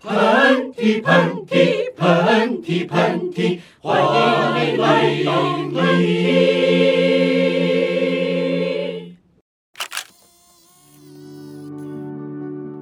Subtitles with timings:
[0.00, 4.06] 喷嚏喷嚏喷嚏喷嚏，欢迎
[4.54, 5.78] 你来喷嚏。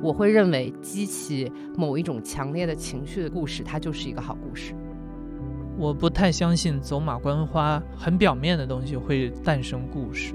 [0.02, 4.74] 我会认为激起某一种强烈的情绪的故事，它就是一个好故事。
[5.78, 10.34] 我不太相信走马观花、很表面的东西会诞生故事。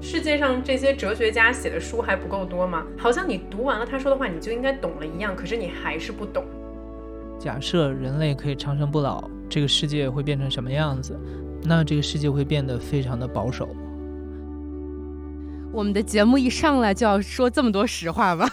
[0.00, 2.86] 世界上这些哲学家写的书还不够多吗？
[2.98, 6.44] 好像你读完了他说的话，你就应该懂了一样，可是你还是不懂。
[7.40, 11.18] 假设人类可以长生不老，这个世界会变成什么样子？
[11.62, 13.68] 那这个世界会变得非常的保守。
[15.72, 18.48] 我们的节目一上来就要说这么多实话吗？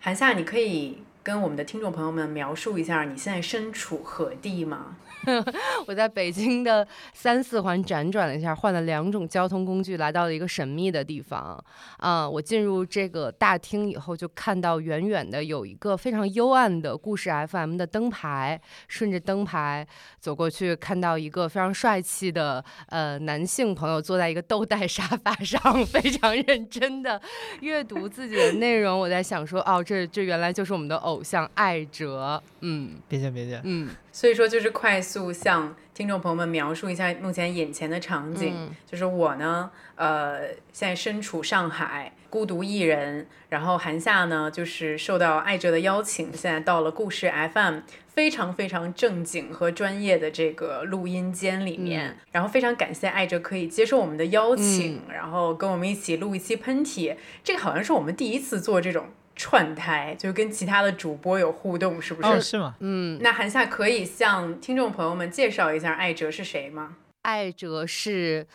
[0.00, 4.96] 韩夏，你可以跟我们的听众朋友们描述一下你现在身处何地吗？
[5.86, 11.62] 我在北京的三四环辗转了一下，换了两种交通工具，来到了一个神秘的地方。
[11.98, 18.60] 啊，我进入这个大厅以后，就看到远远的有一个非常幽暗的故事 FM 的灯牌。
[18.88, 19.86] 顺着灯牌
[20.20, 27.20] 走过去，看到一个非常帅气的呃男性朋友坐在一个豆袋沙发上，非常认真的
[27.60, 28.98] 阅读自己的内容。
[28.98, 32.42] 我在想说，哦，这这原来就是我们的偶像艾哲。
[32.60, 33.88] 嗯，别介别介，嗯。
[34.14, 38.70] 所以说，就是快速向听众朋友们描述一下目前眼前的场景。
[38.88, 43.26] 就是我呢，呃，现在身处上海，孤独一人。
[43.48, 52.16] 然后韩夏呢，就是受到艾哲的邀请，现在到了故事 FM，非常非常正经和专业的这个录音间里面。
[52.30, 57.16] 然后非常感谢艾哲可以接受我们的邀请，然后跟我们一起录一期喷嚏。
[57.42, 59.08] 这个好像是我们第一次做这种。
[59.36, 62.28] 串台就跟其他的主播有互动，是不是？
[62.28, 62.74] 哦，是吗？
[62.80, 66.96] 嗯，那韩夏可以向听众朋友们介绍一下艾哲是谁吗？
[67.22, 68.46] 艾哲是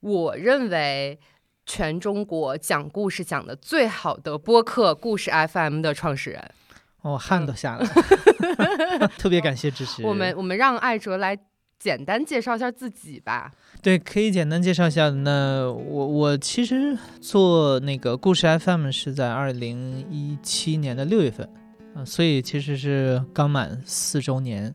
[0.00, 1.18] 我认为
[1.66, 6.50] 全中国讲故事讲的最好的播客故事 FM 的创始人。
[7.02, 7.86] 哦，汗都下来
[8.98, 10.02] 了， 特别感谢支持。
[10.04, 11.34] 我们我们让艾哲来
[11.80, 13.50] 简单介绍一下自己吧。
[13.80, 15.08] 对，可以简单介绍一下。
[15.08, 21.48] 那我我其实做那个故事 FM 是在二零一七年的六月份，
[21.94, 24.74] 啊，所以其实是刚满四周年。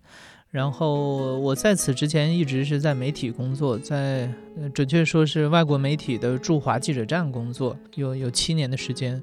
[0.50, 4.28] 然后我在此之前一直是在媒体工作，在
[4.74, 9.22] 准确说是外国媒体的驻华记者站工作，有有七年的时间。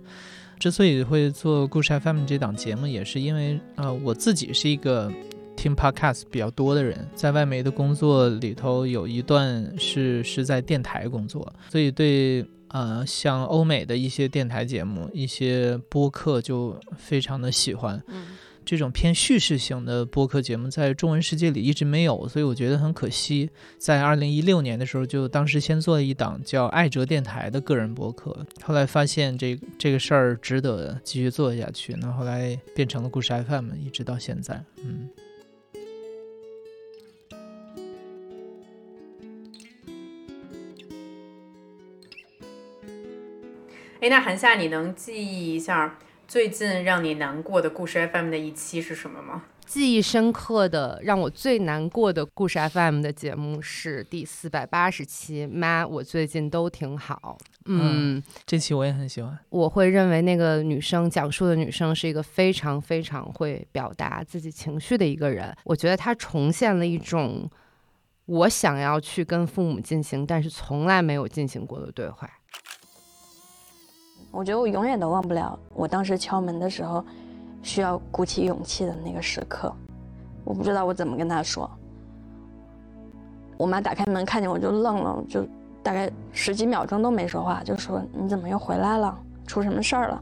[0.61, 5.13] 之所以会做故事 FM 这档节目，也是因为呃我自己是一个。
[5.57, 18.03] 听 podcast 比较多的人，在外媒的工作里头有一段是是在电台工作，所以对呃像欧美的一些电台节目、一些播客就非常的喜欢。
[18.09, 18.29] 嗯，
[18.65, 23.49] 这种偏叙事型的播客节目在中文世界里一直没有，所以我觉得很可惜。
[23.79, 35.09] 在二零一六年的时候，就当时先做了一档叫爱哲电台的个人播客，后来发现这这个事儿值得继续做下去，那后来变成了故事 FM，一直到现在，嗯。
[44.03, 45.97] 哎，那韩夏，你能记忆一下
[46.27, 49.45] 最近让你难过的故事 FM 的一期是什么吗？
[49.65, 55.47] 记忆深刻的，让我最难过的故事 FM 的节目是第四百八十期。
[55.47, 57.39] 妈，我最近都挺好。
[57.67, 59.39] 嗯，这期我也很喜欢。
[59.51, 65.57] 我会认为那个女生讲述的女生是一个非常非常会表达自己情绪的一个人。
[65.63, 67.49] 我觉得她重现了一种
[68.27, 72.29] 我想要去跟父母进行，但是从来没有进行过的对话。
[74.33, 77.05] 我觉得我永远都忘不了我当时敲门的时候，
[77.63, 79.73] 需要鼓起勇气的那个时刻。
[80.43, 81.71] 我不知道我怎么跟他说。
[83.59, 85.47] 我妈打开门看见我就愣了，就
[85.83, 89.17] 大概十几秒钟都没说话，就说：“你怎么又回来了？
[89.47, 90.21] 出什么事儿了？”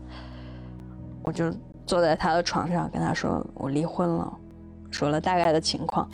[1.22, 1.50] 我就
[1.86, 4.30] 坐在他的床上跟他说：“我离婚了。”
[4.90, 6.06] 说了大概的情况。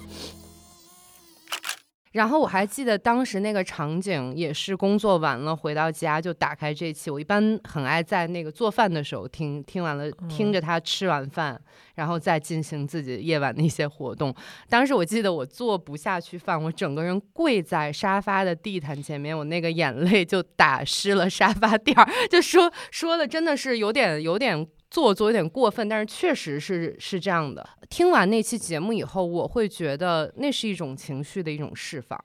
[2.16, 7.10] 然后我还记得当时那个场景，也是工作完了回到家就打开这期。
[7.10, 11.60] 我一般很爱在那个做饭的时候听，听完了听着他吃完饭，
[11.96, 14.34] 然后再进行自己夜晚的一些活动。
[14.66, 24.66] 当时我记得我做不下去饭，我整个人跪在沙发的地毯前面，我那个眼泪就打湿了沙发垫儿， 就说说的真的是有点有点。
[24.96, 27.68] 做作有点过分，但是确实是是这样的。
[27.90, 32.18] 听完那期节目以后，我会觉得那是一种情绪的一种释放，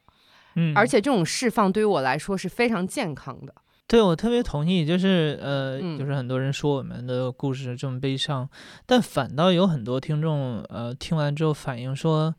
[0.56, 3.54] 嗯，而且这种释放对于我来说是非常健康的。
[3.88, 4.86] 对，我特别同意。
[4.86, 8.50] 就是呃，就是很多人说我们的故事这么悲伤，
[8.86, 12.34] 但反倒有很多听众呃听完之后反映说。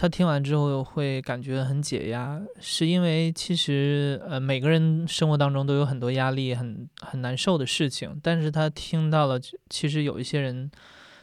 [0.00, 10.70] 他听完之后会感觉很解压，是因为其实呃每个人生活当中都有很多压力，很很难受的事情，但是他听到了，其实有一些人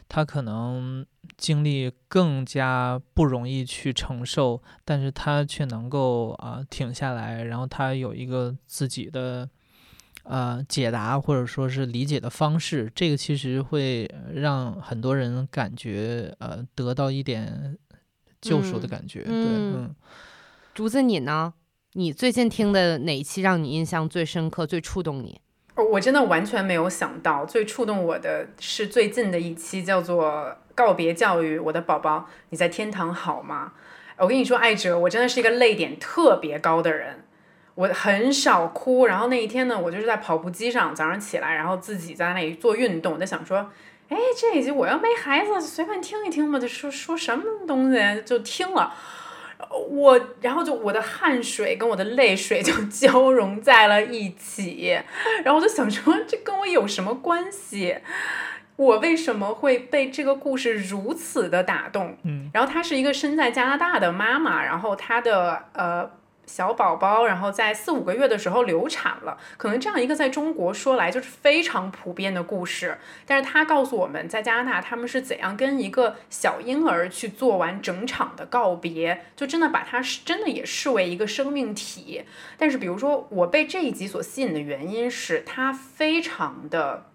[0.10, 1.06] 他可能
[1.38, 9.50] 经历更加不容易去承受，但是他却能够啊停下来，然后他有一个自己的。
[10.28, 17.78] 呃，解答或者说是理解的方式，这个其实会让很多人感觉呃得到一点
[18.46, 19.24] 救赎的感觉。
[19.24, 19.96] 对，嗯，
[20.74, 21.54] 竹子你呢？
[21.94, 25.40] 你最近听的哪一期让你印象最深刻、最触动你？
[25.92, 30.30] 我真的完全没有想到，最触动我的是最近的一期，叫做
[30.76, 33.74] 《告别教育》，我的宝宝，你在天堂好吗？
[34.18, 37.26] 我跟你说，艾哲，我真的是一个泪点特别高的人。
[37.76, 43.70] 我很少哭，然后那一天呢，我就是在跑步机上，早上起来，然后自己在那里做运动，我在想说，
[44.10, 48.94] 哎，这一集我要没孩子，随便听一听吧，就说说什么东西就听了，
[49.90, 55.00] 我然后就我的汗水跟我的泪水就 交融在了一起，
[55.44, 57.98] 然后我就想说，这跟我有什么关系？
[58.76, 62.18] 我为什么会被这个故事如此的打动？
[62.24, 66.12] 嗯，然后她是一个身在加拿大的妈妈，然后她的呃。
[66.46, 72.98] 小宝宝，然后在四五个月的时候流产了，可能这样一个在中国说来就是非常普遍的故事。
[73.26, 82.24] 但是他告诉我们在加拿大他们是怎样跟一个小婴儿去做完整场的告别，就真的把他是真的也视为一个生命体。
[82.58, 87.08] 但是比如说我被这一集所吸引的原因是它非常的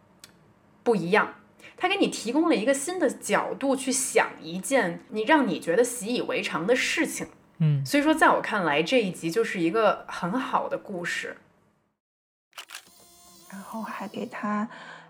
[0.83, 1.35] 不一样，
[1.77, 7.29] 它给你提供了一个新的角度去想一件你让你觉得习以为常的事情。
[7.63, 11.37] 嗯，所以说，在我看来，这一集就是一个很好的故事。
[13.53, 14.67] 然后还给他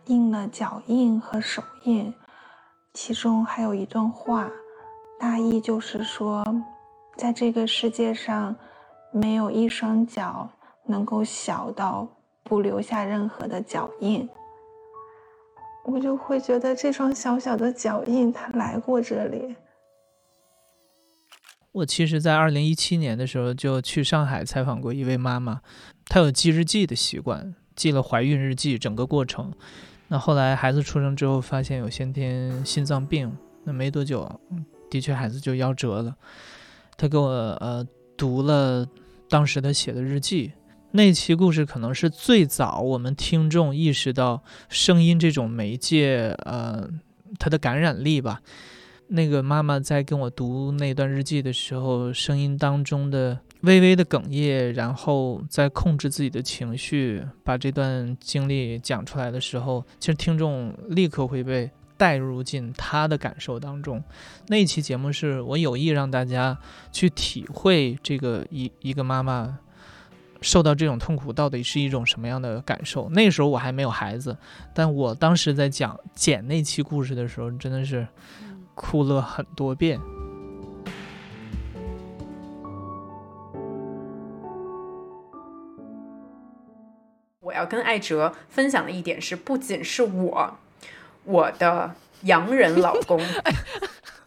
[0.06, 2.12] 印了脚印和手印，
[2.92, 4.50] 其中还有一段话，
[5.20, 6.44] 大意就是说，
[7.16, 8.56] 在这个世界上，
[9.12, 10.50] 没有一双脚
[10.86, 12.08] 能够小到
[12.42, 14.28] 不留下任何的脚印。
[15.84, 19.54] 我就会觉得这双小小的脚印，它来过这里。
[21.72, 25.60] 我其实，在二零一七年的时候就去上海采访过一位妈妈，
[26.06, 29.52] 她有记日记的习惯，记了怀孕日记整个过程。
[30.08, 33.32] 那后来孩子出生之后，发现有先天心脏病，
[33.64, 34.40] 那没多久，
[34.90, 36.16] 的确孩子就夭折了。
[36.96, 38.84] 她给我呃读了
[39.28, 40.52] 当时她写的日记，
[40.90, 46.90] 那期故事可能是最早我们听众意识到声音这种媒介呃
[47.38, 48.42] 它的感染力吧。
[49.12, 64.00] 那个妈妈在跟我读那段日记的时候，声音当中的微微的哽咽，然后在控制自己的情绪，把这段经历讲出来的时候，其实听众立刻会被带入进他的感受当中。
[64.46, 66.56] 那期节目是我有意让大家
[66.92, 69.58] 去体会这个一一个妈妈
[70.40, 73.10] 受到这种痛苦到底是一种什么样的感受。
[73.10, 74.36] 那时候我还没有孩子，
[74.72, 78.06] 但我当时在讲剪那期故事的时候，真的是。
[78.80, 80.00] 哭了很多遍。
[87.40, 90.56] 我要跟艾哲分享的一点是，不仅是我，
[91.24, 93.20] 我的洋人老公，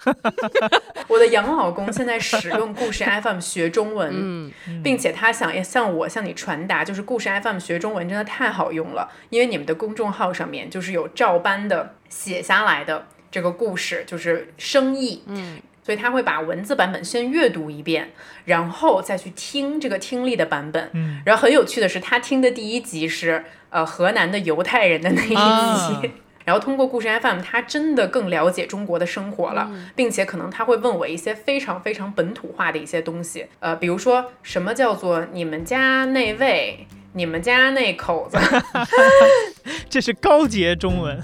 [1.09, 4.53] 我的洋老公现在使用故事 FM 学中文，
[4.83, 13.07] 并且他想向我向你传达，就是故事 FM 学中文真的太好用了，因为你们的公众号上面就是有照搬的写下来的。
[13.33, 18.11] 这个故事就是生意，嗯，所以他会把文字版本先阅读一遍，
[18.45, 26.11] 然后再去听这个听力的版本，嗯，然后很有趣的是，他听的第一集是呃河南的犹太人的那一集，
[26.45, 38.37] 然后通过故事 FM，他真的更了解中国的生活了，并且可能他会问我一些非常非常本土化的一些东西，呃，比如说什么叫做你们家那位，你们家那口子
[39.89, 41.19] 这是高阶中文。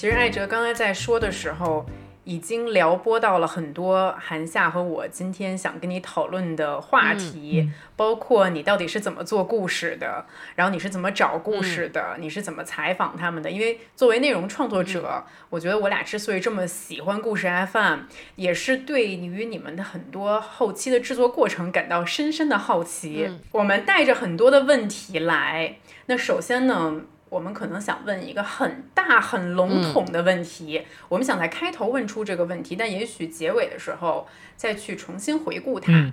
[0.00, 1.84] 其实艾哲刚才在说的时候，
[2.24, 13.50] 已经撩拨到了很多韩夏和我今天想跟你讨论的话题，包括你到底是怎么做故事的，然后你是怎么找故事的，你是怎么采访他们的。
[13.50, 17.98] 因为作为内容创作者，我觉得我俩之所以这么喜欢故事 FM，
[18.36, 23.28] 也是对于你们的很多后期的制作过程感到深深的好奇。
[23.52, 25.76] 我们带着很多的问题来，
[26.06, 27.02] 那首先呢？
[27.30, 36.12] 我们可能想问一个很大很笼统的问题，我们想在开头问出这个问题，但也许结尾的时候再去重新回顾它。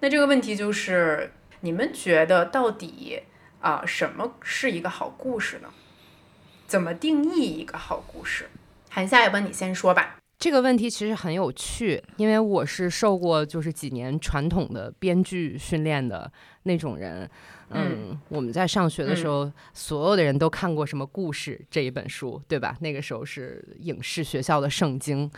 [0.00, 3.20] 那这个问题就是：你们觉得到底
[3.60, 5.68] 啊，什么是一个好故事呢？
[6.66, 8.48] 怎么定义一个好故事？
[8.88, 10.16] 韩夏，要不你先说吧。
[10.38, 16.30] 这个问题其实很有趣，因为我是受过就是几年传统的编剧训练的
[16.64, 17.30] 那种人。
[17.70, 22.76] 嗯，我们在上学的时候，所有的人都看过什么故事这一本书，对吧？
[22.80, 25.30] 那个时候是影视学校的圣经。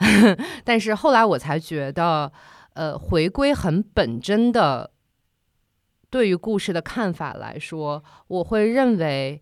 [0.64, 2.32] 但是后来我才觉得，
[2.72, 4.90] 呃，回归很本真的，
[6.10, 9.40] 对于故事的看法来说，我会认为，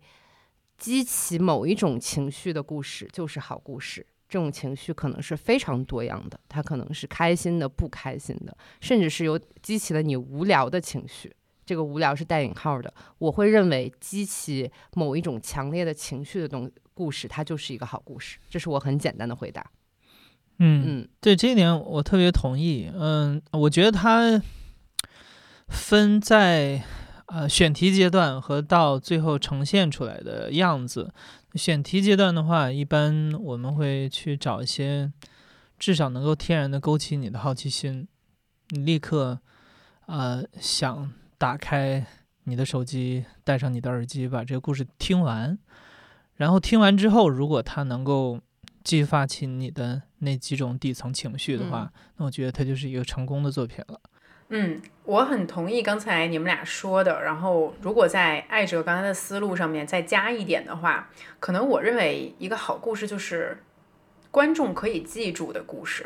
[0.77, 4.05] 激起某一种情绪的故事就是好故事。
[4.27, 11.31] 这种情绪可能是非常多样的，它可能是开心的、不开心的，甚至是有激起了你无聊的情绪。
[11.65, 12.93] 这个无聊是带引号的。
[13.17, 18.37] 我会认为激起某一种强烈的情绪的东故事，它就是一个好故事。
[18.49, 19.71] 这是我很简单的回答。
[20.59, 22.91] 嗯嗯，对这一点我特别同意。
[22.93, 24.41] 嗯，我觉得它
[25.67, 26.83] 分在
[27.25, 31.13] 呃选题阶段和到最后呈现出来的样子。
[31.55, 35.11] 选题阶段的话，一般我们会去找一些
[35.79, 38.07] 至少能够天然的勾起你的好奇心，
[38.69, 39.39] 你立刻
[40.05, 41.11] 呃想
[41.43, 42.05] 打开
[42.45, 45.59] 你的手机，戴上你的耳机，把这个故事听完。
[46.37, 48.39] 然后听完之后，如果它能够
[48.81, 53.99] 激发起你的那几种底层情绪的话，那我觉得它就是一个成功的作品了。
[54.51, 57.21] 嗯，我很同意刚才你们俩说的。
[57.21, 61.09] 然后，如果在爱哲刚才的思路上面再加一点的话，
[61.41, 63.61] 可能我认为一个好故事就是
[64.31, 66.05] 观众可以记住的故事。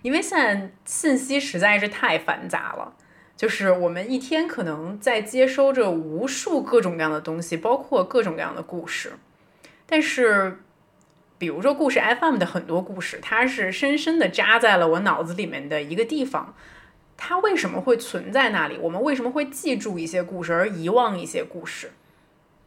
[0.00, 2.96] 因为现在信息实在是太繁杂了，
[3.42, 9.14] 就是我们一天可能在接收着无数各种各样的东西，包括各种各样的故事。
[9.84, 10.60] 但是，
[11.38, 16.54] 比如说故事 FM 的很多故事，它是深深的扎在了我脑子里面的一个地方。
[17.16, 18.78] 它为什么会存在那里？
[18.80, 21.90] 我们为什么会记住一些故事而遗忘一些故事？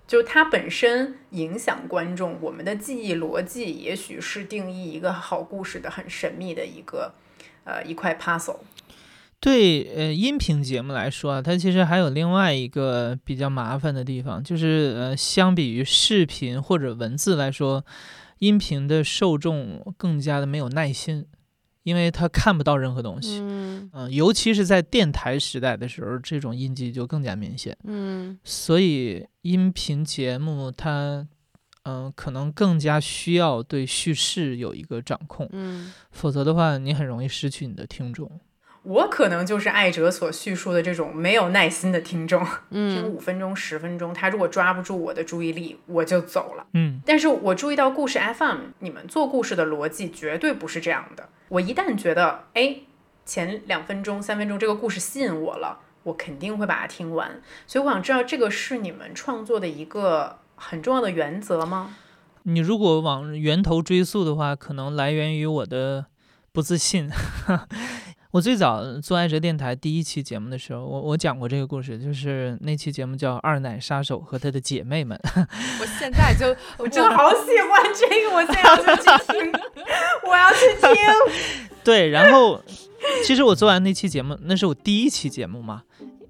[0.05, 7.13] 就它本身影响观众，我们的记忆逻辑也许是定义一个好故事的很神秘的一个
[7.63, 8.57] 呃一块 puzzle。
[9.45, 17.85] 对，呃，音频节目来说啊，它其实还有另外一个比较麻烦的地方，就是呃，相比于视频或者文字来说，
[18.39, 21.27] 音频的受众更加的没有耐心。
[21.83, 31.27] 因为他看不到任何东西，嗯，尤其是在电台时代的时候，这种印记就更加明显，嗯，所以音频节目它，
[31.83, 38.27] 嗯，可能更加需要对叙事有一个掌控，嗯，否则的话，你很容易失去你的听众。
[38.85, 46.67] 我可能就是艾哲所叙述的这种没有耐心的听众，听五分钟、十分钟，他如果抓不住我的注意力，我就走了。
[46.73, 51.27] 嗯，但是我注意到故事 FM，你们做故事的逻辑绝对不是这样的。
[51.49, 52.77] 我一旦觉得，哎，
[53.25, 57.41] 前两分钟、三分钟这个故事吸引我了，我肯定会把它听完。
[57.65, 61.95] 所以我想知道，这个是你们创作的一个很重要的原则吗？
[62.43, 66.05] 你如果往源头追溯的话，可能来源于我的
[66.51, 67.09] 不自信。
[68.35, 75.17] 我最早做爱哲电台第一期节目的时候，我我讲过这个故事，就是那期节目叫《二奶杀手和他的姐妹们》。
[75.79, 76.45] 我现在就
[76.77, 79.51] 我真的好喜欢这个，我现在要去听，
[80.27, 80.89] 我要去听。
[81.81, 82.61] 对，然后
[83.23, 85.83] 其实我做完那期节目，那是我第一期节目嘛，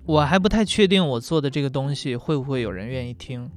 [0.06, 3.50] 我还不太确定我做的这个东西会不会有人愿意听。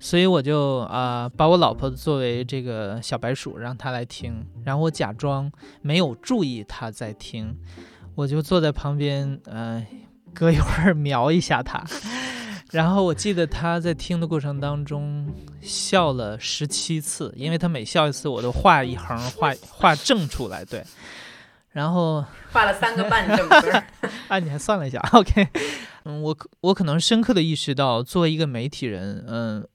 [0.00, 5.50] 所以我就啊，把我老婆作为这个小白鼠，让她来听，然后我假装
[5.82, 7.56] 没有注意她在听，
[8.14, 9.84] 我就坐在旁边，呃，
[10.32, 11.84] 隔一会儿 瞄一下她，
[12.70, 20.84] 然后我记得她在听的过程当中笑了十七次，因为她每笑一次，我都画一横，画画正出来，对，
[21.70, 23.82] 然后 画了三个半正字，
[24.28, 25.48] 啊，你还算了一下，OK，
[26.04, 29.66] 嗯，我我可能深刻的意识到，作为一个媒体人，嗯。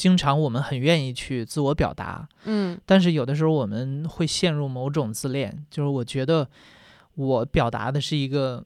[0.00, 6.48] 经常我们很愿意去自我表达，嗯，但是有的时候我们会陷入某种自恋，就是我觉得
[7.16, 8.64] 我表达的是一个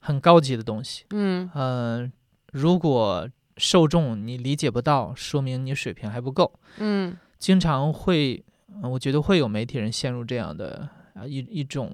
[0.00, 1.50] 很高级的东西，嗯。
[1.52, 2.08] 呃，
[2.52, 8.40] 如果受众你理解不到，说明你水平还不够，嗯，经常会，
[8.84, 11.92] 我觉得会有媒体人陷入这样的啊一一种，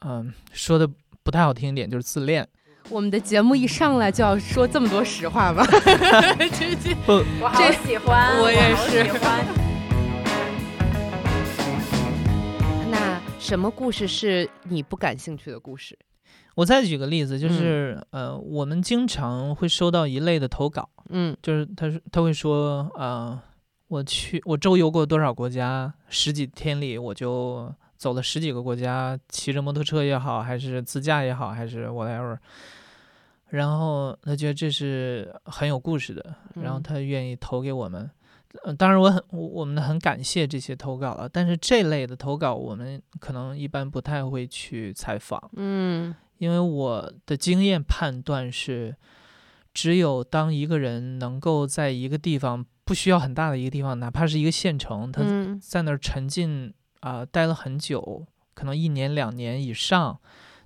[0.00, 0.86] 嗯，说的
[1.22, 2.46] 不太好听一点就是自恋。
[2.90, 5.64] 我们的节目一上来就要说这么多实话吗？
[7.06, 9.04] 不，我好喜欢，我也是。
[9.04, 9.44] 喜欢。
[12.90, 15.98] 那什么故事是你不感兴趣的故事？
[16.54, 23.36] 我再举个例子，就是呃，我们经常会收到一类的投稿，嗯，就是他说他会说，呃，
[23.88, 27.74] 我去我周游过多少国家，十几天里我就
[28.04, 32.36] 走了十几个国家，骑着摩托车也好，还是自驾也好，还是 whatever。
[33.48, 38.10] 然后他觉得这是很有故事的，然后嗯他愿意投给我们。
[38.62, 48.94] 呃，当然我很我我们很感谢这些投稿了，但是这类的投稿我们可能一般不太会去采访，嗯因为我的经验判断是，
[49.72, 60.18] 只有当一个人能够在一个地方不需要很大的一个地方，哪怕是一个县城，他嗯在那儿沉浸啊、待了很久，可能一年两年以上，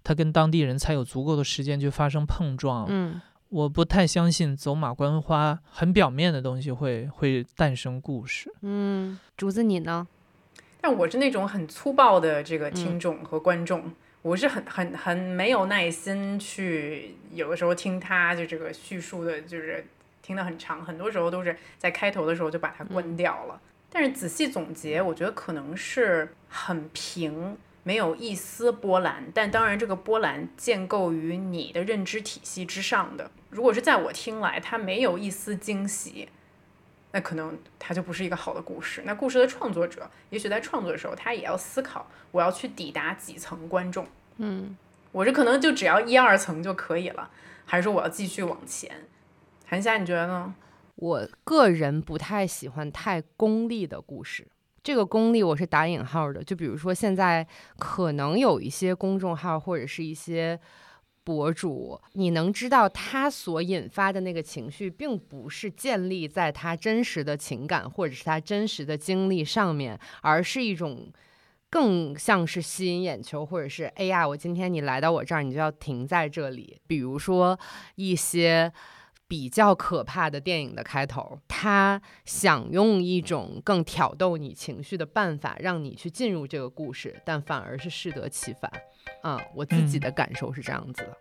[0.05, 2.87] 他跟当地人才有足够的时间去发生碰撞。
[2.89, 8.53] 嗯我不太相信走马观花、很表面的东西会会诞生故事。
[8.61, 10.07] 嗯，竹子你呢？
[10.83, 13.91] 但我是那种很粗暴的这个嗯听众和观众，
[14.21, 19.87] 我是很很很没有耐心去，有的时候听他就这个叙述的，就是
[20.21, 23.59] 听得很长，很多时候都是在开头的时候就把它关掉了。
[23.91, 29.25] 但是仔细总结，我觉得可能是很平，没有一丝波澜。
[29.35, 33.31] 但当然，这个波澜建构于你的认知体系之上的。
[33.51, 36.29] 如果是在我听来，它没有一丝惊喜，
[37.13, 39.03] 那可能它就不是一个好的故事。
[39.07, 44.07] 那故事的创作者，也许在创作的时候，他也要思考，我要去抵达几层观众。
[44.37, 44.77] 嗯
[45.11, 47.31] 我这可能就只要一二层就可以了，
[47.65, 49.07] 还是说我要继续往前？
[49.67, 50.55] 韩夏，你觉得呢？
[50.99, 54.47] 我个人不太喜欢太功利的故事。
[54.83, 57.47] 这个功利我是打引号的，就比如说现在
[57.79, 60.59] 可能有一些公众号或者是一些
[61.23, 71.13] 博主，你能知道他所引发的那个情绪，并不是建立在他真实的情感或者是他真实的经历上面，而是一种
[71.71, 76.81] 更像是吸引眼球，或者是哎呀，我今天你来到我这儿，你就要停在这里。
[76.89, 77.57] 比如说
[77.95, 78.73] 一些
[79.29, 88.73] 比较可怕的电影的开头，他想用一种更挑逗你情绪的办法，让你去进入这个故事，但反而是适得其反。
[89.21, 91.19] 啊、我自己嗯的感受是这样子的。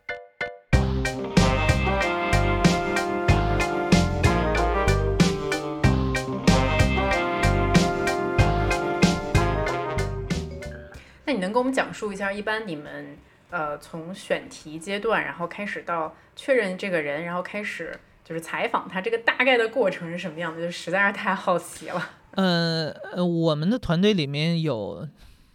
[11.26, 13.18] 那你能给我们讲述一下，一般你们
[13.50, 20.62] 呃从选题阶段，然后开始到确认这个人，然后开始就是采访他，这个大概的过程是什么样的？
[20.62, 22.10] 就实在是太好奇了。
[22.36, 25.08] 呃呃，我们的团队里面有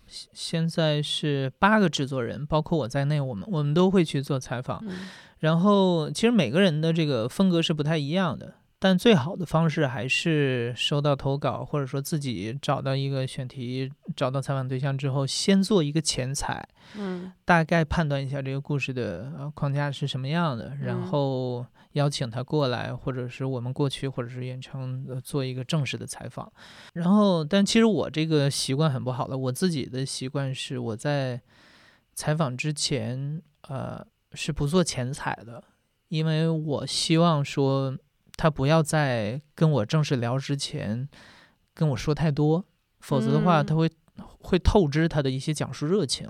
[0.07, 4.83] 现现在是八个制作人，包括我在内，我们我们都会去做采访。
[4.89, 5.09] 嗯
[5.43, 17.33] 然后其实每个人的这个风格是不太一样的，但最好的方式还是收到投稿，或者说自己找到一个选题，找到采访对象之后，先做一个前采，嗯。
[17.45, 21.07] 大概判断一下这个故事的呃框架是什么样的，然嗯。
[21.07, 26.53] 后邀请他过来，或者是我们过去，或者是远程呃做一个正式的采访。
[26.95, 31.41] 然后，但其实我这个习惯很不好的，我自己的习惯是我在
[32.15, 35.63] 采访之前，呃，是不做前采的，
[36.09, 37.97] 因为我希望说
[38.37, 41.09] 他不要在跟我正式聊之前
[41.75, 42.65] 跟我说太多，
[43.01, 43.91] 否则的话嗯他会
[44.41, 46.29] 会透支他的一些讲述热情。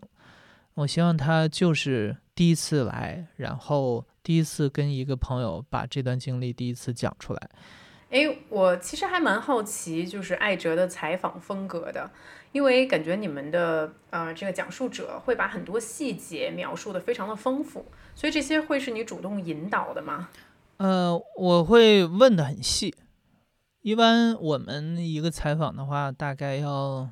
[0.74, 7.50] 我希望他就是第一次来，然后第一次跟一个朋友把这段经历第一次讲出来。
[8.08, 12.10] 哎，我其实还蛮好奇，就是艾哲的采访风格的，
[12.52, 20.28] 因为感觉你们的呃这个讲述者会把很多细节描述的非常的丰富，所以这些会是你主动引导的吗？
[20.78, 22.94] 呃，我会问的很细。
[23.80, 27.10] 一般我们一个采访的话，大概要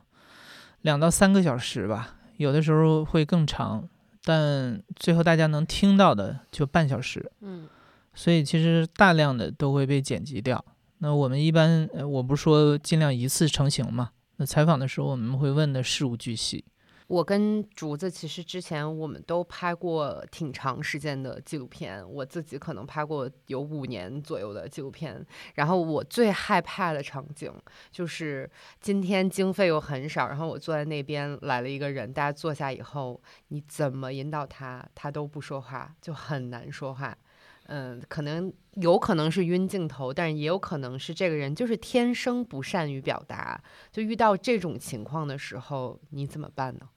[0.83, 3.89] 两到三个小时吧，有的时候会更长，
[4.25, 7.31] 但最后大家能听到的就半小时。
[7.41, 7.69] 嗯
[8.13, 10.63] 所以其实大量的都会被剪辑掉。
[10.99, 14.11] 那我们一般，呃，我不是说尽量一次成型嘛？
[14.37, 16.65] 那采访的时候我们会问的事无巨细。
[17.11, 25.27] 我跟竹子其实之前我们都拍过挺长时间的纪录片，我自己可能拍过有五年左右的纪录片。
[25.57, 27.53] 然后我最害怕的场景
[27.91, 28.49] 就是
[28.81, 37.19] 今天经费又很少，然后我坐在那边来了一个人，大家坐下以后，你怎么引导他，他都不说话，就很难说话。
[37.65, 43.61] 嗯，可能有可能是晕镜头，但也有可能是这个人就是天生不善于表达。
[43.91, 46.89] 就遇到这种情况的时候，你怎么办呢？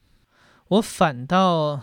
[0.73, 1.79] 我反倒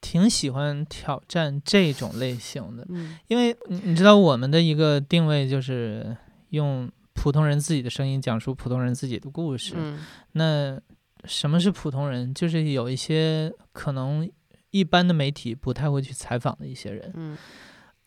[0.00, 6.16] 挺喜欢挑战这种类型的，嗯因为你你知道我们的一个定位就是
[6.50, 9.74] 用普通人自己的声音讲述普通人自己的故事。
[9.76, 9.98] 嗯
[10.32, 10.80] 那
[11.24, 12.32] 什么是普通人？
[12.32, 14.30] 就是有一些可能
[14.70, 17.12] 一般的媒体不太会去采访的一些人。
[17.14, 17.36] 嗯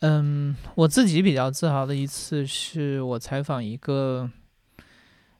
[0.00, 4.28] 嗯，我自己比较自豪的一次是我采访一个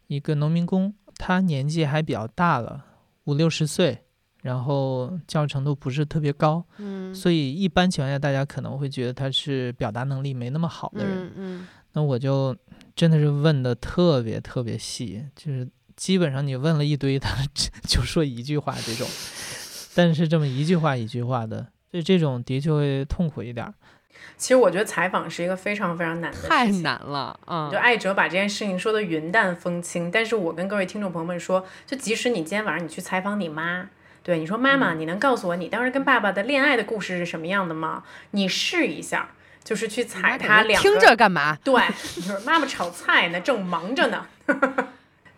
[0.06, 2.84] 一个农民工，他年纪还比较大了，
[3.24, 4.03] 五六十岁，
[4.44, 11.26] 然后教育程度不是特别高，嗯所以一般情况下大家可能会觉得他是表达能力没那么好的人。
[11.28, 12.54] 嗯嗯那我就
[12.94, 17.34] 真的是问的特别特别细，就是基本上你问了一堆，他
[17.88, 19.08] 就说一句话这种，
[19.96, 23.72] 但是这么一句话一句话的，所以这种的确会痛苦一点儿。
[24.36, 27.70] 其实我觉得采访是一个非常非常难的事情，太难了啊！
[27.70, 33.88] 就艾哲把这件事情说的云淡风轻，但是我跟各位听众朋友们说，就即使你今天晚上你去采访你妈，
[34.24, 38.02] 对你说妈妈，你能告诉我你当时跟爸爸的恋爱的故事是什么样的吗？
[38.30, 39.28] 你试一下，
[39.62, 41.56] 就是去踩他两个，听着干嘛？
[41.62, 41.74] 对，
[42.16, 44.26] 你说妈妈炒菜呢，正忙着呢，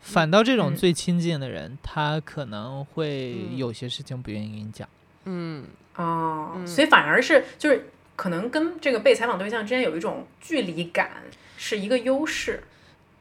[0.00, 4.88] 反倒这种嗯最亲近的人，他可能会嗯有些事情不愿意跟你讲。
[5.24, 5.64] 嗯
[5.96, 11.10] 哦，嗯所以反而是就是可能跟这个被采访对象之间有一种距离感，
[11.56, 12.62] 是一个优势。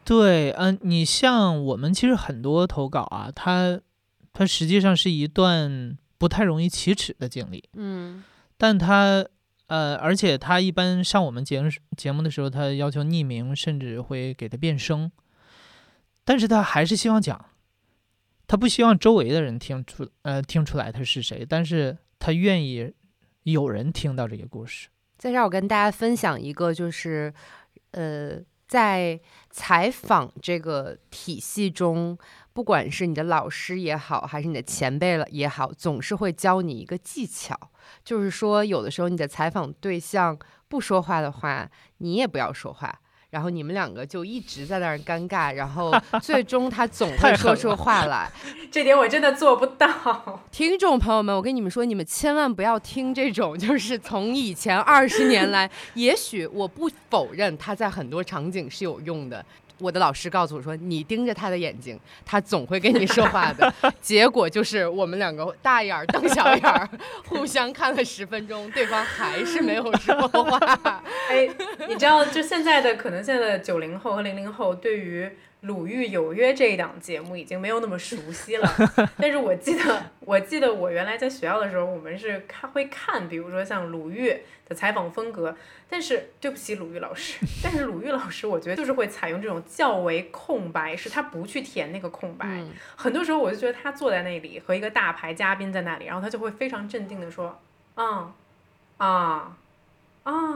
[0.04, 3.80] 对，嗯、你像我们其实很多投稿啊，它
[4.36, 8.22] 它实际上是一段不太容易启齿的经历，嗯
[8.58, 9.26] 但他
[9.68, 15.10] 呃，而且他一般上我们节目节目的时候，他要求匿名，甚至会给他变声，
[16.26, 17.46] 但是他还是希望讲，
[18.46, 22.94] 他不希望周围的人听出呃听出来他是谁，但是他愿意
[23.44, 24.90] 有人听到这个故事。
[25.18, 27.34] 在这儿我跟大家分享一个，就是
[27.92, 29.20] 呃，在
[29.50, 32.18] 采访这个体系中，
[32.56, 37.54] 不管是你的老师也好，还是你的前辈了也好，总是会教你一个技巧，
[38.02, 40.40] 就是说，有的时候你的采访对象
[40.70, 42.98] 不说话的话，你也不要说话。
[43.32, 48.32] 然后你们两个就一直在那儿尴尬，然后 最终他总会说出话来。
[48.72, 50.40] 这点我真的做不到。
[50.50, 59.46] 听众朋友们，我跟你们说，你们千万不要听这种，就是从以前二十年来，也许我不否认他在很多场景是有用的。
[59.80, 63.74] 我的老师告诉我说，你盯着他的眼睛，他总会跟你说话的。
[64.02, 66.90] 结果就是我们两个大眼儿瞪小眼儿，
[67.28, 71.04] 互相看了十分钟，对方还是没有说话。
[71.30, 71.50] 哎，
[71.88, 75.26] 你知道，就现在的可能现在的九零后和零零后对于
[75.66, 78.70] 《鲁豫有约》这一档节目已经没有那么熟悉了。
[79.18, 84.36] 但是我记得，我记得我原来在学校的时候，我们是看会看，比如说像鲁豫
[84.68, 85.56] 的采访风格。
[85.88, 92.48] 但是对不起，鲁豫老师，但是鲁豫老师我觉得就是会采用这种较为空白，是他不去填那个空白。
[92.48, 97.60] 嗯很多时候我就觉得他坐在那里和一个大牌嘉宾在那里，然后他就会非常镇定的说，
[97.94, 98.34] 啊
[98.98, 99.56] 啊
[100.26, 100.54] 啊，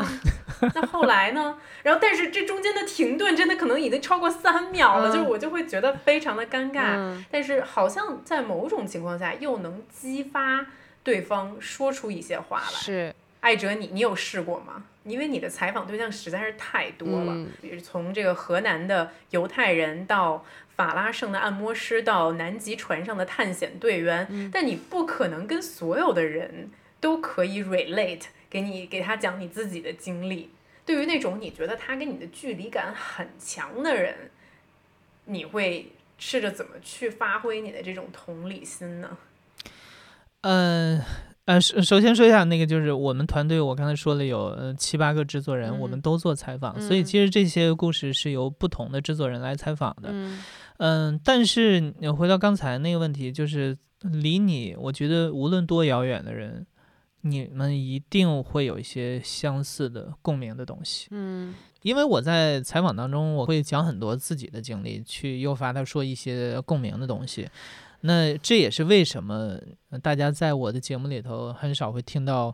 [0.74, 1.56] 那后来呢？
[1.84, 6.96] 然后但是这中间的停顿真的可能已经超过三秒了，嗯就是我就会觉得非常的尴尬。
[6.96, 10.66] 嗯但是好像在某种情况下又能激发
[11.04, 12.80] 对方说出一些话来。
[12.80, 14.84] 是，艾哲，你你有试过吗？
[15.04, 20.44] 因为你的采访对象实在是太多了，嗯比如从这个河南的犹太人到
[20.76, 30.50] 法拉盛的按摩师，到南极船上的探险队员，嗯但你不可能跟所有的人都可以 relate，给你给他讲你自己的经历。
[30.86, 34.32] 对于那种你觉得他跟你的距离感很强的人，
[35.26, 39.18] 你会试着怎么去发挥你的这种同理心呢？
[40.42, 41.02] 嗯
[41.46, 50.10] 呃，首首先说一下那个，就是我们团队，我刚才说了有呃七八个制作人，我们嗯都做采访，所以嗯其实这些故事是由不同的制作人来采访的。
[50.12, 50.44] 嗯
[50.78, 56.66] 嗯，但是你回到刚才那个问题，就是离你，我觉得无论多遥远的人，
[57.22, 61.08] 你们一定会有一些相似的共鸣的东西。
[61.12, 67.48] 嗯因为我在采访当中，我会讲很多自己的经历，去诱发他说一些共鸣的东西。
[68.02, 69.58] 那这也是为什么
[69.90, 72.54] 呃大家在我的节目里头很少会听到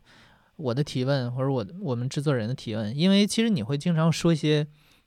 [0.58, 4.66] 我的提问，或者我我们制作人的提问，因为其实你会经常说一些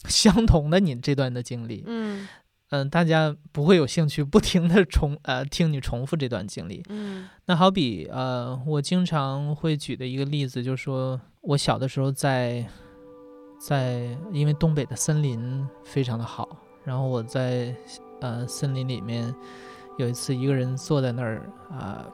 [0.08, 2.26] 相同的你这段的经历，嗯
[2.70, 6.84] 嗯、大家不会有兴趣不停的重呃听你重复这段经历。
[6.88, 12.64] 嗯那好比呃，我经常会举的一个例子，就是说我小的时候在
[13.58, 16.48] 在因为东北的森林非常的好，
[16.84, 17.74] 然后我在
[18.20, 19.34] 呃森林里面
[19.98, 22.06] 有一次一个人坐在那儿啊、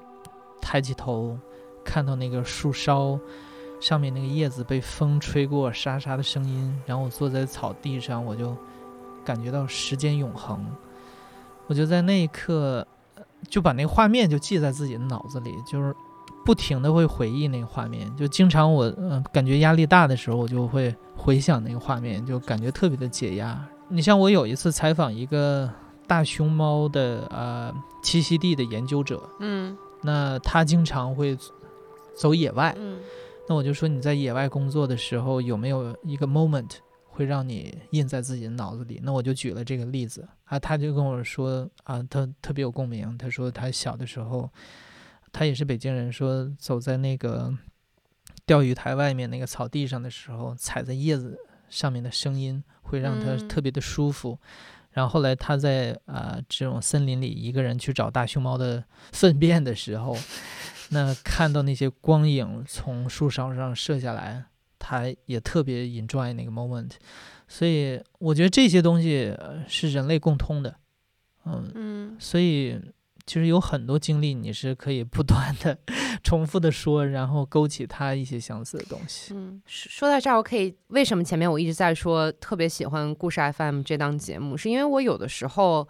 [0.63, 1.39] 抬起头
[1.85, 3.19] 看到那个树梢
[3.81, 8.57] 上面那个叶子被风吹过沙沙的声音，然后我坐在草地上，我就
[9.25, 10.65] 感觉到时间永恒，
[11.67, 12.87] 我就在那一刻。
[13.51, 15.95] 就把那个画面就记在自己的脑子里，就是
[16.47, 18.11] 不停的会回忆那个画面。
[18.17, 23.63] 就经常我嗯、呃感觉压力大的时候，我就会回想那个画面，就感觉特别的解压。
[23.89, 25.71] 你像我有一次采访一个
[26.07, 27.71] 大熊猫的呃
[28.03, 31.37] 栖息地的研究者，嗯那他经常会
[32.17, 32.97] 走野外，嗯
[33.47, 36.77] 那我就说你在野外工作的时候有没有一个 moment
[37.15, 39.01] 会让你印在自己的脑子里？
[39.05, 43.17] 那我就举了这个例子啊，他就跟我说啊，他特别有共鸣。
[43.17, 44.51] 他说他小的时候，
[45.31, 47.57] 他也是北京人，说走在那个
[48.45, 51.39] 钓鱼台外面那个草地上的时候，踩在叶子
[51.71, 54.37] 上面的声音会让他特别的舒服。
[54.91, 60.17] 然后后来他在啊这种森林里一个人去找大熊猫的粪便的时候，
[60.91, 64.47] 那看到那些光影从树梢上射下来，
[64.87, 66.91] 他也特别 enjoy 那个 moment。
[67.49, 69.35] 所以我觉得这些东西
[69.67, 70.77] 是人类共通的，
[71.47, 72.79] 嗯嗯，所以。
[73.27, 75.79] 其实有很多经历，你是可以不断的
[76.23, 79.33] 重复的说，然后勾起他一些相似的东西。
[79.33, 85.89] 嗯，说到这儿，我可以为什么前面我一直在说特别喜欢故事 FM 这档节目，是因为我有的时候。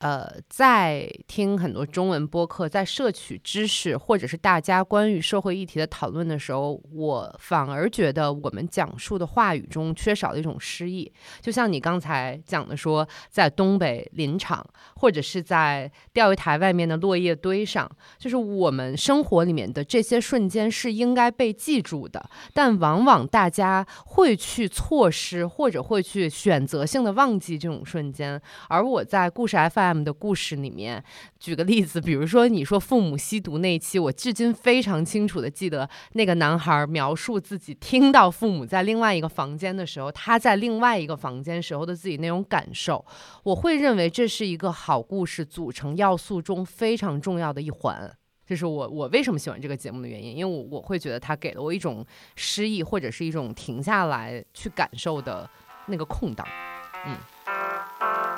[0.00, 11.12] 呃，在听很多中文播客，在摄取知识或者是大家关于社会议题的讨论的时候，我反而觉得我们讲述的话语中缺少了一种诗意。
[11.42, 17.86] 就像你刚才讲的，说在东北林场，或者是在钓鱼台外面的落叶堆上，
[18.18, 28.40] 就是我们生活里面的这些瞬间是应该被记住的，但往往大家会去错失，或者会去选择性的忘记这种瞬间。
[28.70, 29.89] 而我在故事 FM。
[29.92, 31.02] 的故事里面，
[31.38, 43.04] 举个例子，比如说你说父母吸毒那一期，我至今非常清楚的记得那个男孩描述自己听到父母在另外一个房间的时候，他在另外一个房间时候的自己那种感受，
[43.42, 48.10] 我会认为这是一个好故事组成要素中非常重要的一环。
[48.46, 55.48] 这是我我为什么喜欢这个节目的原因，因为我我会觉得它给了我一种诗意或者是一种停下来去感受的
[55.86, 56.44] 那个空档，
[57.06, 58.29] 嗯。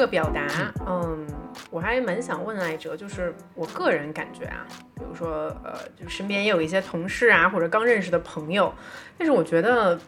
[0.00, 1.26] 个表达，嗯，
[1.70, 8.72] 我还蛮想问艾哲，就是我个人感觉啊，比如说，呃，就身边也有一些同事啊，或者刚认识的朋友，
[9.18, 10.00] 但是我觉得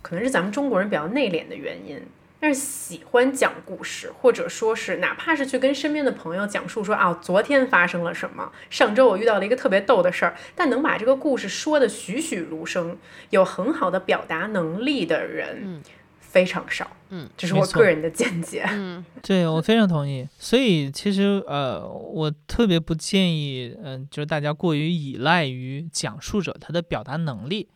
[0.00, 2.00] 可能是咱们中国人比较内敛的原因，
[2.38, 12.96] 但是喜欢讲故事，或者说是哪怕是去跟身边的朋友讲述说啊，昨天发生了什么，上周我遇到了一个特别逗的事儿，但能把这个故事说的栩栩如生，
[13.30, 15.82] 有很好的表达能力的人。
[16.32, 20.26] 非常少，嗯，这是我个人的见解，嗯， 对我非常同意。
[20.38, 27.68] 所以其实呃，我特别不建议，嗯，就是大家过于依赖于讲述者他的表达能力。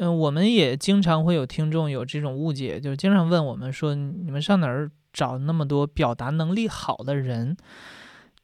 [0.00, 7.54] 嗯，我们也经常会有听众有这种误解，就是经常问我们说，你们上哪儿找那么多表达能力好的人？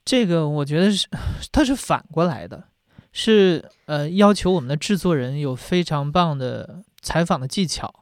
[0.04, 1.08] 这个我觉得是，
[1.50, 2.64] 他是反过来的，
[3.12, 8.01] 是呃，要求我们的制作人有非常棒的采访的技巧。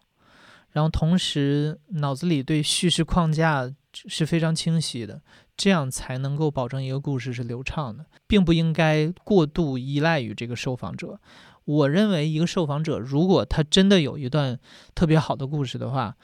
[0.72, 5.20] 然后同时，脑子里对叙事框架是非常清晰的，
[5.56, 11.20] 这样才能够保证一个故事是流畅的，并不应该过度依赖于这个受访者。
[11.64, 14.58] 我认为，一个受访者如果他真的有一段
[14.94, 16.16] 特别好的故事的话，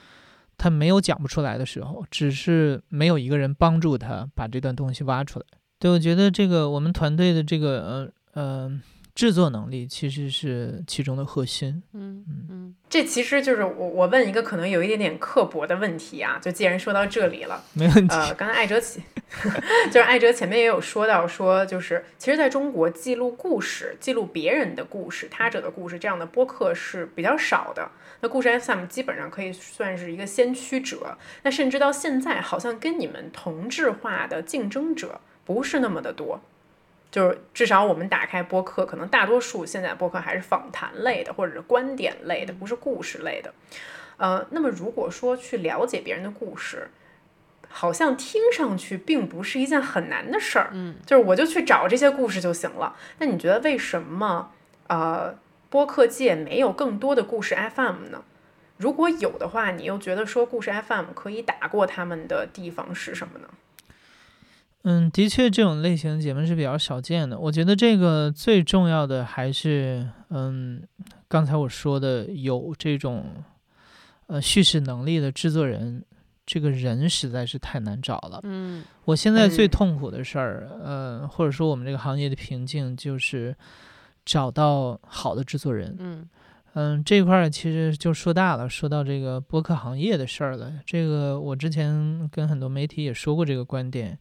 [0.57, 5.45] 他没有讲不出来的时候，只是没有一个人帮助他把这段东西挖出来。
[5.77, 8.81] 对，我觉得这个我们团队的这个，呃，呃。
[9.17, 11.81] 制作能力其实是其中的核心。
[11.93, 16.37] 嗯嗯嗯这其实就是我我问一个可能有一点点刻薄的问题啊。
[16.39, 18.13] 就既然说到这里了，没问题。
[18.13, 19.01] 呃，刚才艾哲起，
[19.89, 27.89] 就是艾哲前面也有说到，说就是其实在中国记录故事、记录别人的故事、他者的故事这样的播客是比较少的。
[28.21, 31.17] 那故事 FM 基本上可以算是一个先驱者。
[31.41, 36.39] 那甚至到现在，好像跟你们同质化的竞争者不是那么的多。
[37.09, 43.53] 就是至少我们打开播客，可能大多数现在播客还是访谈类的，或者是观点类的，不是故事类的。
[44.17, 46.89] 呃，那么如果说去了解别人的故事，
[47.69, 50.69] 好像听上去并不是一件很难的事儿。
[50.73, 52.95] 嗯，就是我就去找这些故事就行了。
[53.19, 54.51] 那你觉得为什么
[54.87, 55.35] 呃
[55.69, 58.23] 播客界没有更多的故事 FM 呢？
[58.77, 63.47] 如果有的话，你又觉得说故事 FM 可以打过他们的地方是什么呢？
[64.89, 67.37] 嗯，的确，这种类型的节目是比较少见的。
[67.37, 70.81] 我觉得这个最重要的还是，嗯，
[71.27, 73.25] 刚才我说的有这种
[74.27, 76.01] 呃叙事能力的制作人，
[76.45, 78.39] 这个人实在是太难找了。
[78.43, 83.53] 嗯，我现在最痛苦的事儿，呃，或者说我们这个行业的瓶颈，就是
[84.23, 85.97] 找到好的制作人。
[85.99, 86.29] 嗯
[86.75, 90.71] 嗯，这块儿其实就说大了，说到这个播客行业的事儿了。
[90.85, 94.17] 这个我之前跟很多媒体也说过这个观点。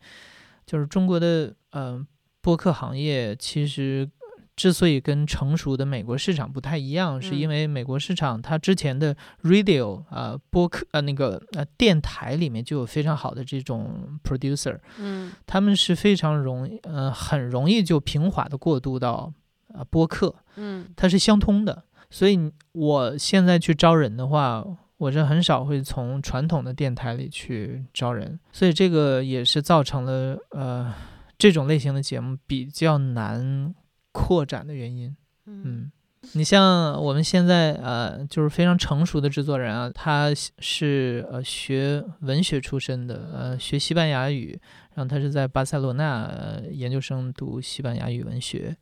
[0.67, 2.05] 就是中国的呃
[2.41, 4.11] 播客行业，其实
[4.57, 19.33] 之所以跟成熟的美国市场不太一样，是因为美国市场它之前的 radio 啊播客呃那个呃电台里面就有非常好的这种 producer，嗯，他们是非常容易呃很容易就平滑的过渡到
[19.69, 20.87] 呃播客，嗯。
[20.97, 21.85] 它是相通的。
[22.09, 24.65] 所以我现在去招人的话，
[24.99, 30.91] 我是很少会从传统的电台里去招人，所以这个也是造成了呃
[31.37, 33.75] 这种类型的节目比较难
[34.11, 35.15] 扩展的原因。
[35.45, 35.93] 嗯，
[36.33, 44.59] 你像我们现在呃，就是非常成熟的制作人啊，他是呃学文学出身的，呃，学西班牙语，
[44.95, 48.75] 然后他是在巴塞罗那、呃、研究生读西班牙语文学，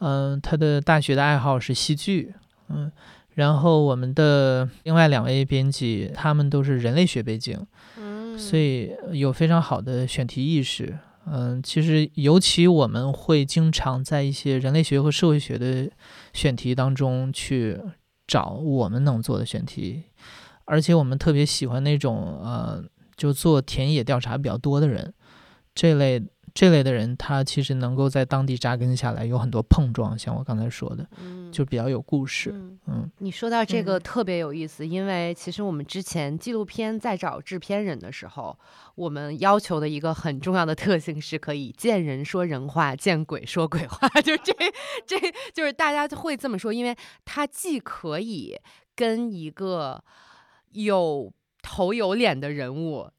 [0.00, 2.34] 嗯、他的大学的爱好是戏剧，
[2.68, 2.90] 嗯。
[3.36, 7.58] 然后我们的另外两位编辑，他们都是人类学背景，
[7.98, 10.98] 嗯，所以有非常好的选题意识。
[11.26, 15.90] 嗯，其实尤其我们会经常在一些人类学和社会学的
[16.32, 17.78] 选题当中去
[18.26, 20.04] 找我们能做的选题，
[20.64, 22.82] 而且我们特别喜欢那种呃，
[23.16, 25.12] 就做田野调查比较多的人，
[25.74, 26.24] 这类
[26.56, 32.50] 这类的人，他其实能够在当地扎根下来，有很多碰撞，像我刚才说的，嗯就比较有故事。
[32.50, 38.58] 嗯嗯你说到这个嗯特别有意思，因为其实我们之前纪录片在找制片人的时候，
[38.94, 44.54] 我们要求的一个很重要的特性是可以见人说人话，见鬼说鬼话， 就这
[45.06, 45.20] 这
[45.52, 48.58] 就是大家会这么说，因为他既可以
[48.94, 50.02] 跟一个
[50.72, 53.10] 有头有脸的人物。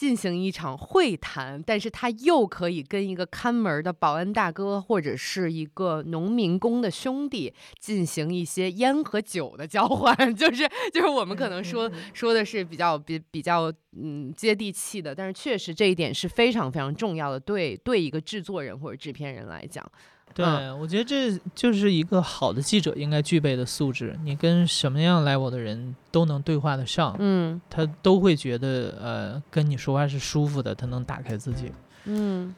[0.00, 19.84] 进行一场会谈，但是他又可以跟一个看门儿的保安大哥或者是一个农民工的兄弟进行一些烟和酒的交换， 就是就是我们可能说说的是比较比比较嗯接地气的，但是确实这一点是非常非常重要的，对对一个制作人或者制片人来讲，
[20.32, 24.18] 对，我觉得这就是一个好的记者应该具备的素质。
[24.24, 31.72] 你跟什么样 level 的人都能对话得上，嗯他都会觉得呃跟你说话是舒服的，他能打开自己。
[32.04, 32.54] 嗯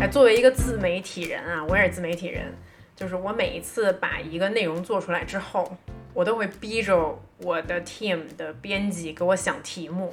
[0.00, 2.54] 哎，作为一个自媒体人啊，我也是自媒体人，
[2.94, 5.76] 就是我每一次把一个内容做出来之后，
[6.18, 10.12] 我都会逼着我的 team 的编辑给我想题目，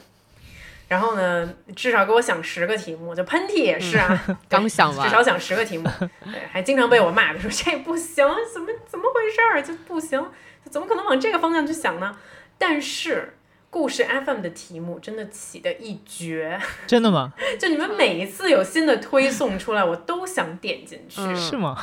[0.88, 10.24] 然后呢，至少给我想十个题目，就喷嚏也是啊， 对刚想完至少想十个题目，对，还经常被我骂的说这不行，怎么怎么回事儿，就不行，
[10.70, 12.16] 怎么可能往这个方向去想呢？
[12.60, 13.36] 但是
[13.72, 17.34] 故事 FM 的题目真的起的一绝， 真的吗？
[17.60, 21.20] 就你们每一次有新的推送出来，我都想点进去。
[21.22, 21.76] 嗯是吗？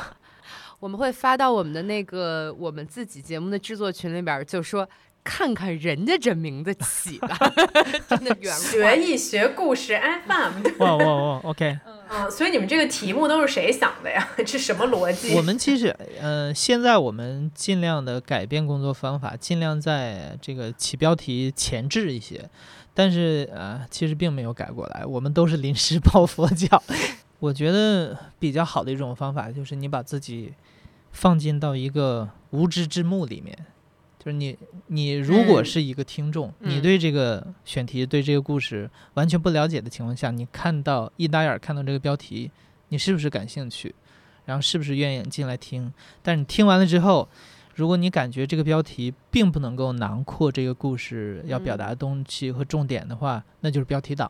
[0.83, 4.85] 我们会发到我们的那个我们自己节目的制作群里边儿，就说
[5.23, 7.29] 看看人家这名字起的，
[8.09, 14.27] 真的原 学一学故事 FM， 哇哇哇！OK，嗯，所以你们这个题目都是谁想的呀？
[14.45, 15.33] 这什么逻辑？
[15.35, 15.87] 我们其实
[16.19, 22.49] 呃，现在我们尽量的改变工作方法，尽量在这个起标题前置一些，
[22.93, 26.83] 但是呃，其实并没有改过来，我们都是临时抱佛脚。
[27.39, 30.53] 我觉得比较好的一种方法就是你把自己
[31.13, 33.57] 放进到一个无知之幕里面，
[34.19, 42.51] 就是你你如果嗯是一个听众，你嗯对这个选题、对这个故事完全不了解的情况下，你看到一打眼儿看到这个标题，
[42.89, 43.95] 你是不是感兴趣？
[44.45, 45.93] 然后是不是愿意进来听？
[46.21, 47.29] 但是你听完了之后，
[47.75, 54.29] 如果你感觉这个标题并不能够囊括这个故事要表达的东西和重点的话，那就是标题党。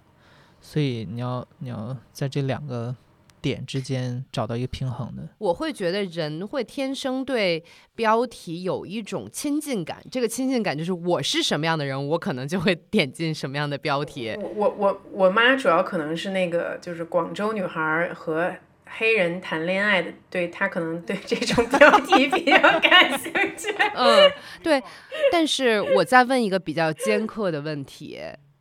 [0.61, 2.95] 所以你要你要在这两个
[3.43, 5.27] 点之间找到一个平衡的。
[5.37, 7.61] 我会觉得人会天生对
[7.93, 14.33] 标题有一种亲近感，这个亲近感就是我是什么样的人，我可能就会点进什么样的标题。
[14.41, 23.75] 我我我我妈主要可能是那个就是广州女孩儿和黑人谈恋爱的，对她可能对这种标题比较感兴趣。
[23.95, 24.31] 嗯，
[24.63, 24.81] 对。
[25.31, 28.19] 但是我再问一个比较尖刻的问题，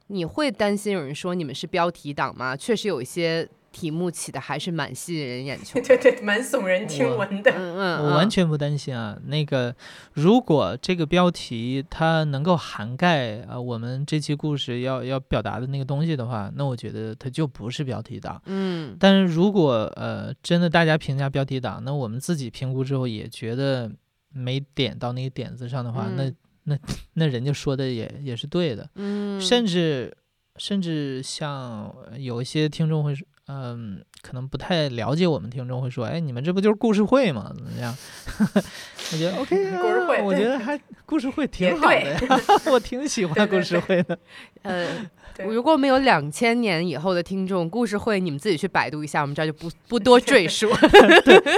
[0.09, 2.57] 你会担心有人说你们是标题党吗？
[2.57, 5.81] 确实有一些题目起的还是蛮吸引人眼球。
[5.83, 7.51] 对对，蛮耸人听闻的。
[7.51, 9.19] 嗯嗯，我完嗯全不担心啊。
[9.25, 9.75] 那个，
[10.13, 18.41] 如果这个标题它能够涵盖啊、我们这期故事要要表达的那个东西的话，那我觉得它就不是标题党。
[18.47, 23.91] 嗯但是如果呃真的大家评价标题党，那我们自己评估之后也觉得
[24.33, 26.79] 没点到那个点子上的话，那嗯那
[27.15, 28.89] 那人家说的也也是对的。
[28.95, 30.17] 嗯，甚至
[30.57, 33.13] 甚至像呃有一些听众会
[33.53, 37.53] 说，嗯，可能不太了解我们听众会说，哎，你们这不就是故事会吗？
[37.55, 37.95] 怎么样？
[39.13, 42.21] 我觉得 OK 啊，故事会我觉得还故事会挺好的呀，
[42.71, 44.17] 我挺喜欢故事会的。
[44.63, 44.87] 呃，
[45.35, 50.71] 对如果我们有两千年以后的听众，故事会你们自己去百度一下，我们这儿就不不多赘述。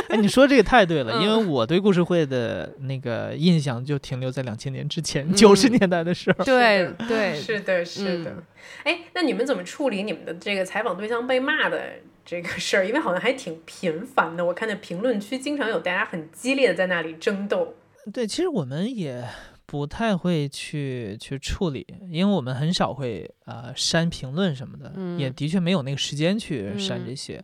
[0.08, 6.44] 哎，你说这个太对了，因为我对故事会的那个印象就停留在两千年之前，九十年代的时候。
[6.44, 8.42] 对对，是的，是的嗯。
[8.84, 11.78] 哎、那你们怎么处理你们的这个采访对象被骂的
[12.24, 12.86] 这个事儿？
[12.86, 17.74] 因为好像还挺频繁的，我看那评论区经常有大家很激烈的在那里争斗。
[18.12, 19.26] 对，其实我们也
[19.66, 27.42] 不太会去去处理，因为我们很少会呃删评论什么的，也嗯的确没有那个时间去删嗯这些。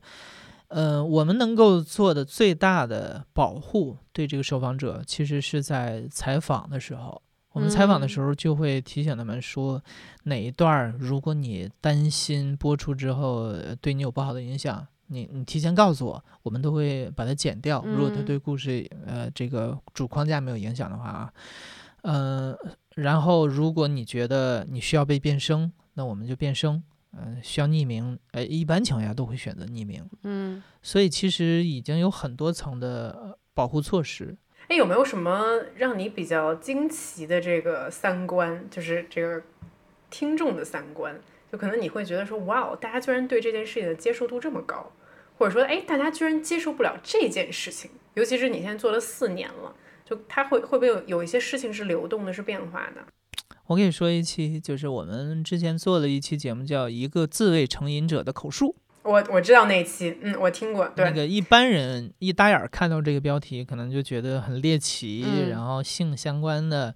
[0.68, 7.20] 呃，我们能够做的最大的保护，对这个受访者，其实是在采访的时候。
[7.52, 9.82] 我们采访的嗯时候就会提醒他们说，
[10.24, 17.82] 哪一段儿如果你担心播出之后呃对你有不好的影响，你你提前告诉我，我们都会把它剪掉。
[17.84, 21.32] 如果它嗯对故事呃这个主框架没有影响的话啊，
[22.02, 22.56] 嗯、
[22.94, 26.82] 然后如果你觉得你需要被变声，那我们就变声。
[27.12, 30.08] 嗯、需要匿名，呃，一般情况下都会选择匿名。
[30.22, 34.38] 嗯所以其实已经有很多层的呃保护措施。
[34.70, 38.64] 哎，有没有什么让你比较惊奇的这个三观？
[38.70, 39.42] 就是这个
[40.10, 44.92] 听众的三观，就可能你会觉得说，哇哦，大家居然对这件事情的接受度这么高，
[45.36, 47.90] 或者说，哎，大家居然接受不了这件事情。
[48.14, 53.04] 尤其是你现在做了四年了，就他会会不会有有一些事情是流动的，是变化的？
[53.66, 58.76] 我跟你说一期，就是我们之前做了一期节目，叫《一个自卫成瘾者的口述》。
[59.02, 66.94] 我我知道那一期，嗯，我听过，对，那个一般人一打眼儿看到这个标题，可能就觉得很猎奇，嗯然后性相关的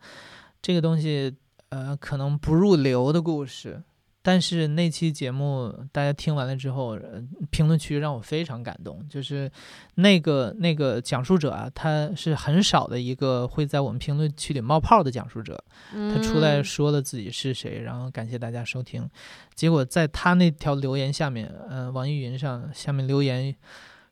[0.61, 1.35] 这个东西，
[1.71, 3.83] 呃，可能不入流的故事。
[4.27, 9.51] 但是那期节目大家听完了之后，呃评论区让我非常感动，就是
[9.97, 15.63] 那个那个讲述者啊，他是很少的一个会在我们评论区里冒泡的讲述者，
[15.93, 19.07] 他出来嗯说了自己是谁，然后感谢大家收听。
[19.55, 23.55] 结果在他那条留言下面，呃，网易云上下面留言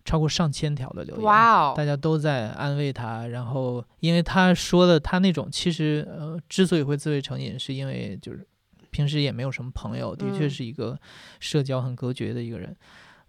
[0.05, 3.27] 超过上千条的留言，哇哦大，家都在安慰他。
[3.29, 8.47] 然后因为他说的他那种其实呃之所以会自慰成瘾，是因为就是
[8.93, 10.97] 平时也没有什么朋友，的确嗯是一个
[11.41, 12.77] 社交很隔绝的一个人，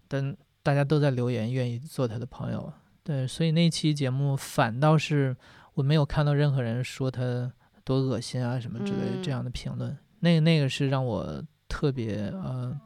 [0.06, 2.72] 但大家都在留言愿意做他的朋友。
[3.02, 5.36] 对，所以那期节目反倒是
[5.74, 7.52] 我没有看到任何人说他
[7.82, 9.96] 多恶心啊什么之类的这嗯样的评论。
[10.20, 12.78] 那那个是让我特别呃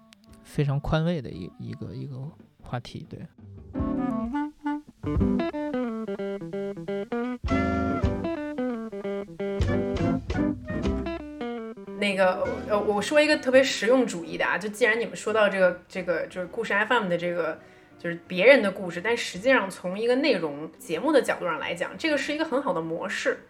[0.42, 2.16] 非常宽慰的一一个一个
[2.60, 3.06] 话题。
[3.08, 3.20] 对，
[11.98, 17.58] 那个呃，我说一个特别实用主义的啊，就既然你们说到这个这个就是故事 FM 的这个
[17.98, 23.40] 就是别人的故事，但实际上从一个内容节目的角度上来讲，这个是一个很好的模式。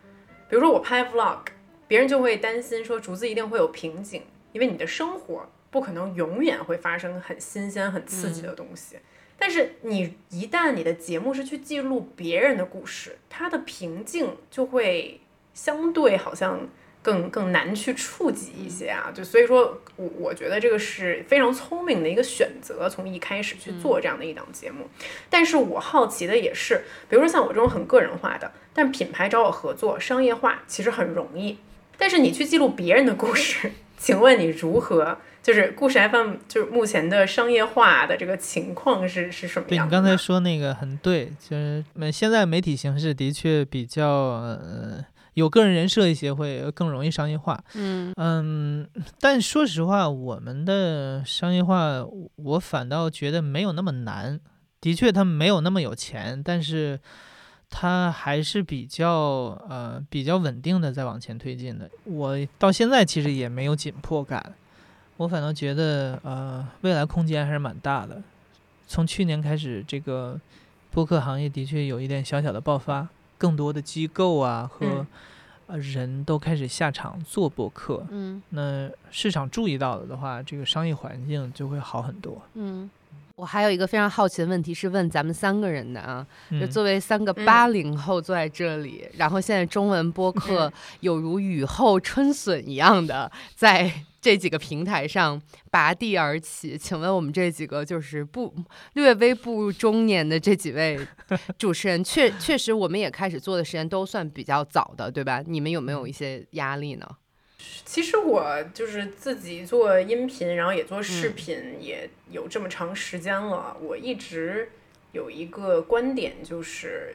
[0.49, 1.41] 比如说我拍 vlog，
[1.87, 4.23] 别人就会担心说竹子一定会有瓶颈，
[4.53, 8.97] 因为你的生活不可能永远会发生很新鲜、很刺激的东西。
[9.39, 15.21] 但是你一旦你的节目是去记录别人的故事，它的瓶颈就会
[15.53, 16.67] 相对好像
[17.09, 19.11] 更更难去触及一些啊。
[19.15, 24.87] 就所以说我我觉得这个是非常聪明的一个选择，从一开始去做这样的一档节目。
[25.31, 31.57] 但是我好奇的也是，比如说像我这种很个人化的，但品牌找我合作商业化其实很容易，
[31.97, 35.17] 但是你去记录别人的故事， 请问你如何？
[35.41, 39.91] 就是故事 FM 就是目前的商业化的这个情况是是什么样的？
[39.91, 45.03] 对你刚才说那个很对，就是呃现在媒体形式的确比较呃
[45.39, 47.63] 有个人人设一些会更容易商业化。
[47.75, 48.89] 嗯嗯，
[49.21, 54.41] 但说实话，我们的商业化，我反倒觉得没有那么难。
[54.81, 56.99] 的确，他没有那么有钱，但是
[57.71, 59.11] 他还是比较
[59.69, 61.89] 呃比较稳定的在往前推进的。
[62.05, 64.55] 我到现在其实也没有紧迫感，
[65.17, 68.23] 我反倒觉得呃未来空间还是蛮大的。
[68.87, 70.41] 从去年开始，这个
[70.91, 73.09] 播客行业的确有一点小小的爆发，
[73.39, 75.07] 更多的机构啊和、嗯
[75.69, 78.03] 呃人都开始下场做播客。
[78.11, 82.41] 嗯那市场注意到了的话，这个商业环境就会好很多。
[82.55, 82.91] 嗯。
[83.37, 95.41] 我还有一个非常好奇的问题是问咱们三个人的啊，就嗯作为三个嗯八零后坐在这里，然后现在中文播客有如雨后春笋一样的在这几个平台上
[95.71, 98.53] 拔地而起，请问我们这几个就是不
[98.95, 100.99] 略微步入中年的这几位
[101.57, 105.43] 主持人，确确实我们也开始做的时间都算比较早的，对吧？
[105.47, 107.09] 你们有没有一些压力呢？
[107.85, 113.77] 其实我就是自己做音频，然后也做视频，也有这么长时间了。
[113.81, 114.71] 我一直
[115.13, 117.15] 有一个观点，就是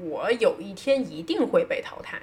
[0.00, 2.20] 我有一天一定会被淘汰。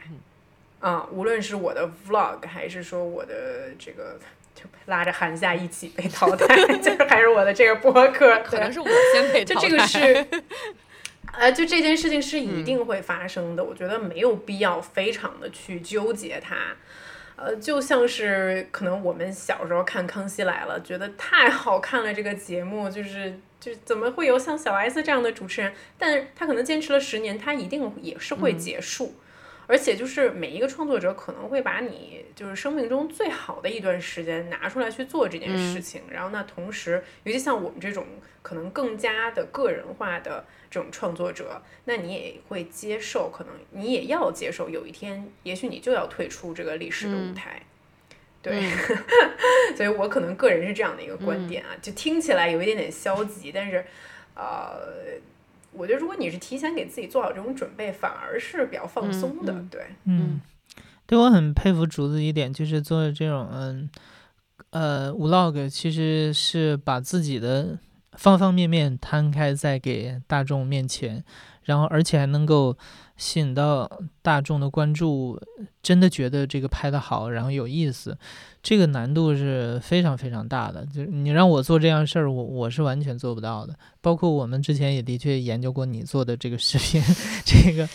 [0.79, 3.33] 啊，无论是我的 vlog，还是说我的
[3.77, 4.17] 这个，
[4.55, 9.61] 就拉着韩夏一起被淘汰， 就是还是我的这个播客，可能是我先被淘汰。
[9.61, 10.27] 就这个是，
[11.37, 13.63] 呃，就这件事情是一定会发生的。
[13.63, 16.55] 我觉得没有必要非常的去纠结它。
[17.35, 25.73] 呃，就像是可能我们小时候看《康熙来了》，觉得太好看了，这个节目就是就怎么会有像小 S 这样的主持人？
[25.97, 29.15] 但他可能坚持了十年，他一定也是会结束。
[29.69, 38.03] 而且就是每一个创作者可能会把你就是生命中最好的一段时间拿出来去做这件事情，然后那同时，尤其像我们这种
[38.41, 47.61] 可能更加的个人化的这种创作者，那你也会接受，可能你也要接受，有一天也许你就要退出这个历史的舞台。
[48.41, 48.71] 对，
[49.77, 53.85] 所以我可能个人是这样的一个观点啊，就听起来有一点点消极，但是
[54.33, 55.19] 呃。
[55.71, 59.53] 我觉得，如果你是提前给自己做好这种准备，反而是比较放松的。
[59.69, 60.41] 对，嗯，
[61.05, 63.89] 对我很佩服竹子一点，就是做这种嗯
[64.71, 67.77] 呃 vlog，其实是把自己的
[68.13, 71.23] 方方面面摊开在给大众面前，
[71.63, 72.77] 然后而且还能够。
[73.19, 73.87] 吸引到
[74.21, 75.37] 大众的关注，
[75.83, 78.17] 真的觉得这个拍的好，然后有意思，
[78.63, 80.85] 这个难度是非常非常大的。
[80.85, 83.75] 就是你让我做这样事儿，我我是完全做不到的。
[83.99, 87.03] 包括我们之前也的确研究过你做的这个视频，
[87.43, 87.85] 这个，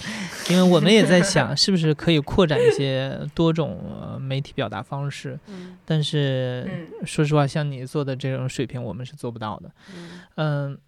[0.50, 3.80] 因为我们也在想是不是可以扩展一些多种
[4.20, 5.40] 媒体表达方式。
[5.46, 5.74] 嗯。
[5.86, 9.70] 但是说实话，像你做的这种水平，我们是做不到的。
[10.36, 10.78] 嗯。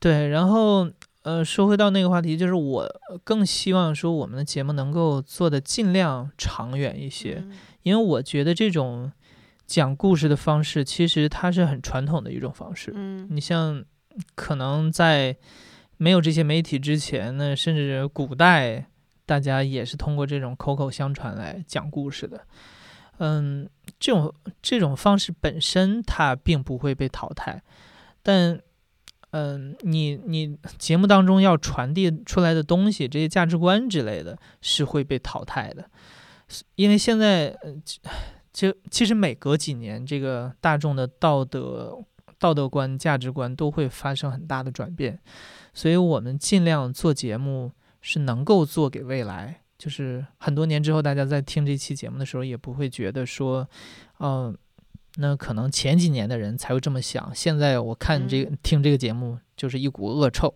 [0.00, 0.90] 对，然后。
[1.26, 2.88] 呃，说回到那个话题，就是我
[3.24, 7.42] 更希望说我们的节目能够做的尽量长远一些，
[7.82, 9.10] 因为我觉得这种
[9.66, 12.92] 讲故事的方式其实它是很传统的一种方式。
[12.94, 13.84] 嗯，你像
[14.36, 15.36] 可能在
[15.96, 18.86] 没有这些媒体之前呢，甚至古代
[19.26, 22.46] 大家也是通过这种口口相传来讲故事的。
[23.18, 23.68] 嗯，
[23.98, 27.64] 这种这种方式本身它并不会被淘汰，
[28.22, 28.60] 但。
[29.30, 35.84] 嗯，你你节目当中要传递出来的东西，这些价值观之类的，是会被淘汰的，
[36.76, 37.54] 因为现在，
[38.52, 42.02] 就其实每隔几年，这个大众的道德
[42.38, 45.20] 道德观、价值观都会发生很大的转变，
[45.74, 53.68] 所以我们尽量做节目是能够做给未来，就是很多年之后，大家在听这期节目的时候，也不会觉得说，
[54.20, 54.56] 嗯。
[55.18, 60.54] 那可能前几年的人才会这么想，现在我看这个听这个节目就是一股恶臭，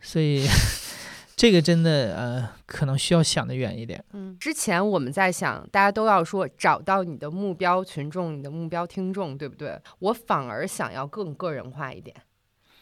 [0.00, 0.44] 所以
[1.36, 4.04] 这个真的呃，可能需要想得远一点。
[4.12, 9.80] 嗯，之前我们在想，大家都要说找到你的目标群众、你的目标听众，对不对？
[10.00, 12.16] 我反而想要更个人化一点，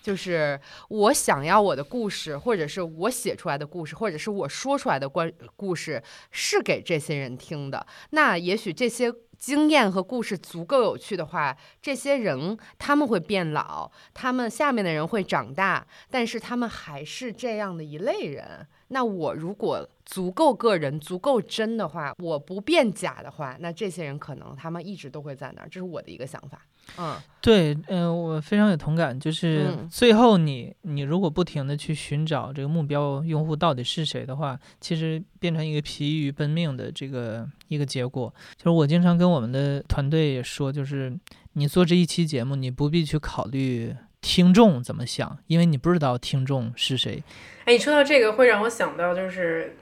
[0.00, 7.86] 就是我想要我的故事，或者是我写出来的故事，或者是我说出来的关故事是给这些人听的。
[8.10, 9.12] 那也许这些。
[9.44, 18.66] 经验和故事足够有趣的话，这些人他们会变老，他们下面的人会长大，但是他们还是这样的一类人。
[18.88, 25.68] 那我如果足够个人、足够真的话，我不变假的话，那这些人可能他们一直都会在那儿。
[25.68, 26.62] 这是我的一个想法。
[26.98, 29.18] 嗯，对，嗯，我非常有同感。
[29.18, 38.32] 就是最后，你你如果不停的去寻找这个目标用户到底是谁的话，其实变成一个疲于奔命的这个一个结果。
[38.56, 41.12] 就是我经常跟我们的团队也说，就是
[41.54, 47.22] 你做这一期节目，你不必去考虑听众怎么想，因为你不知道听众是谁。
[47.64, 49.76] 哎，你说到这个，会让我想到就是。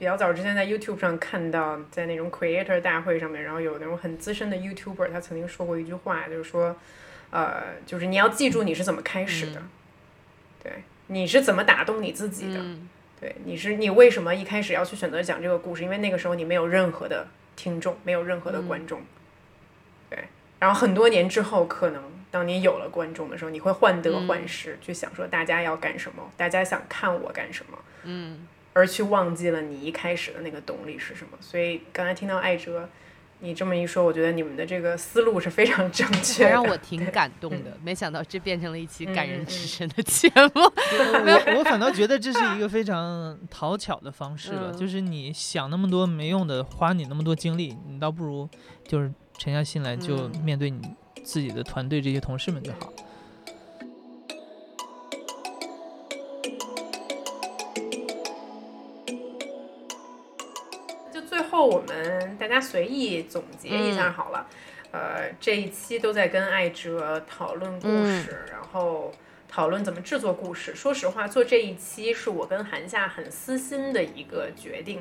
[0.00, 6.74] 比较早之前在 YouTube 上看到，在那种 Creator 大会上面，然后有那种很资深的 YouTuber，他曾经说过一句话，就是说，
[7.28, 9.62] 呃，就是你要记住你是怎么开始的，
[10.62, 10.72] 对，
[11.08, 12.64] 你是怎么打动你自己的，
[13.20, 15.82] 对，你是你为什么一开始要去选择讲这个故事？
[15.82, 19.02] 因为那个时候你没有任何的听众，没有任何的观众，
[20.08, 20.18] 对，
[20.58, 28.48] 然后很多年之后，可能当你有了观众的时候，你会患得患失，去想说大家要干什么，大家想看我干什么，嗯。
[28.72, 32.88] 而去忘记了你一开始的那个动力是什么，所以刚才听到艾哲
[33.42, 37.74] 你这么一说，我觉得你们的这个思路是非常正确的，让我挺感动的。
[37.82, 40.60] 没想到这变成了一期感人至深的节目。
[41.24, 48.46] 我我反倒觉得这是一个非常讨巧的方式了，就是你想那么多没用的，花你那么多精力，你倒不如
[48.86, 50.82] 就是沉下心来，就面对你
[51.24, 52.92] 自己的团队这些同事们就好。
[61.60, 64.46] 后我们大家随意总结一下好了。
[64.92, 69.12] 呃，这一期都在跟艾哲讨论故事，然后。
[69.52, 70.76] 讨论怎么制作故事。
[70.76, 75.00] 说实话，做这一期是我跟韩夏很私心的一个决定，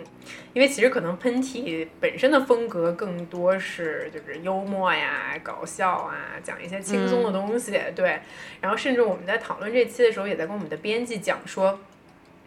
[0.54, 7.80] 因为其实可能喷嚏本身的风格更多是就是幽默呀、搞笑啊，讲一些轻松的东西。
[7.96, 8.22] 对，
[8.60, 11.80] 然后甚至我们在讨论这期的时候，也在跟我们的编辑讲说，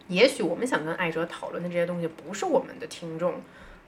[0.09, 3.41] 也许我们想跟艾哲讨论的这些东西，不是我们的听众。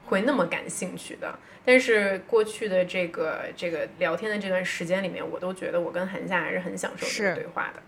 [0.06, 7.82] 会那么感兴趣的，但是过去的这个这个聊天的这段时间里面，我都觉得我跟韩夏还是很享受这个对话的。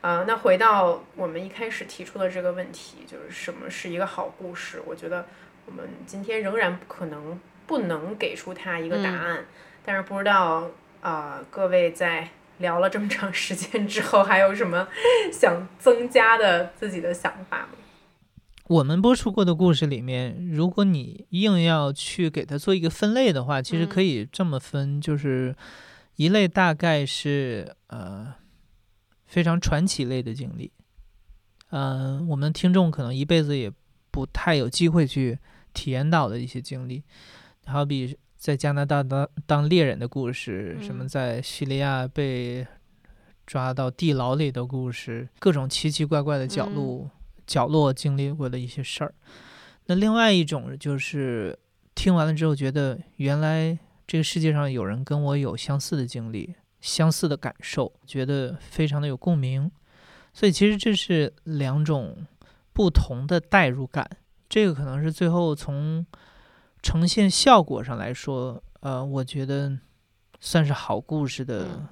[0.00, 4.80] 呃，那回到我们一开始提出的这个问题，就是什么是一个好故事？
[4.86, 5.26] 我觉得
[5.66, 9.44] 我们今天仍然不可能不能给出它一个答案，
[9.84, 10.70] 但是不知道
[11.00, 14.86] 啊，各位在聊了这么长时间之后，还有什么
[15.32, 17.70] 想增加的自己的想法吗？
[18.66, 25.54] 我们播出过的故事里面，如果你硬要去给它做一个分类的话，其实可以这么分，就是
[26.16, 28.34] 一类大概是呃
[29.26, 30.72] 非常传奇类的经历，
[31.72, 33.70] 嗯，我们听众可能一辈子也
[34.10, 35.38] 不太有机会去
[35.74, 37.02] 体验到的一些经历，
[37.66, 42.66] 好比在加拿大当当猎人的故事，什么在叙利亚被
[43.44, 47.10] 抓到地牢里的故事，各种奇奇怪怪的角落。
[47.46, 49.14] 角落经历过的一些事儿，
[49.86, 51.58] 那另外一种就是
[51.94, 59.70] 听完了之后，觉得原来这个世界上有人跟我有相似的经历、相似的感受，觉得非常的有共鸣。
[60.32, 62.26] 所以其实这是两种
[62.72, 64.08] 不同的代入感，
[64.48, 66.04] 这个可能是最后从
[66.82, 69.78] 呈现效果上来说，呃，我觉得
[70.40, 71.88] 算是好故事的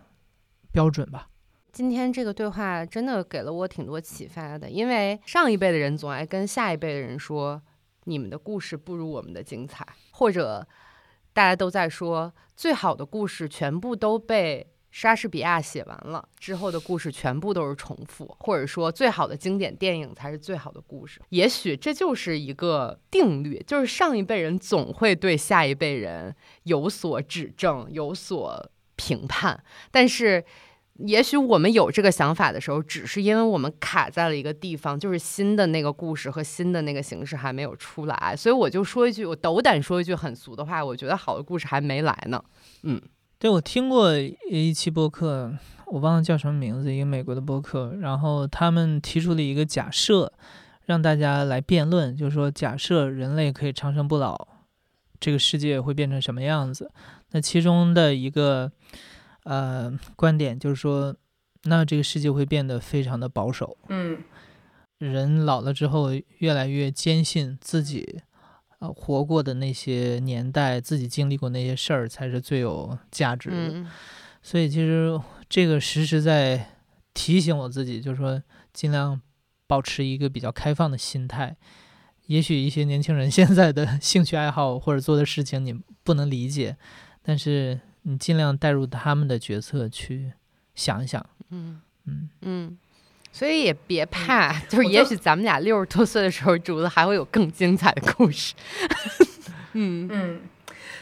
[0.73, 1.29] 标准吧。
[1.73, 7.63] 今天这个对话真的给了我挺多启发的，因为上一辈的人总爱跟下一辈的人说，
[8.05, 10.69] 你们的故事不如我们的精彩，或者
[11.33, 21.23] 大家都在说，最好的故事全部都被莎士比亚写完了，之后的故事全部都是重复，或者说最好的经典电影才是最好的故事。
[21.31, 30.45] 也许这就是一个定律，就是上一辈人总会对下一辈人有所指正、有所评判，但是。
[31.07, 42.43] 也许我们有这个想法的时候，只是因为我们卡在了一个地方，就是新的那个故事和新的那个形式还没有出来，所以我就说一句，我斗胆说一句很俗的话，我觉得好的故事还没来呢。
[42.83, 43.01] 嗯，
[43.39, 45.53] 对，我听过一期播客，
[45.87, 50.33] 我忘了叫什么名字，一个美国的播客，然后他们提出了一个假设，
[50.85, 54.49] 让大家来辩论，就是说，假设人类可以长生不老，
[55.19, 56.91] 这个世界会变成什么样子？
[57.33, 58.71] 那其中的一个。
[59.45, 61.15] 呃，观点就是说，
[61.65, 63.77] 那这个世界会变得非常的保守。
[63.89, 64.23] 嗯，
[64.99, 68.21] 人老了之后，越来越坚信自己，
[68.79, 73.87] 呃，活过的那些年代，自己经历过那些事儿才是最有价值的。
[74.43, 76.77] 所以，其实这个时时在
[77.13, 78.41] 提醒我自己，就是说，
[78.73, 79.21] 尽量
[79.67, 81.57] 保持一个比较开放的心态。
[82.27, 85.75] 也许一些年轻人 现在的兴趣爱好或者做的事情，你
[86.05, 86.77] 不能理解，
[87.23, 87.81] 但是。
[88.03, 90.33] 你尽量带入他们的角色去
[90.75, 92.79] 想一想，嗯嗯嗯，
[93.33, 98.55] 所以也别怕， 就是也许咱们俩六十多岁的时候，竹子还会有更精彩的故事。
[99.75, 100.41] 嗯嗯，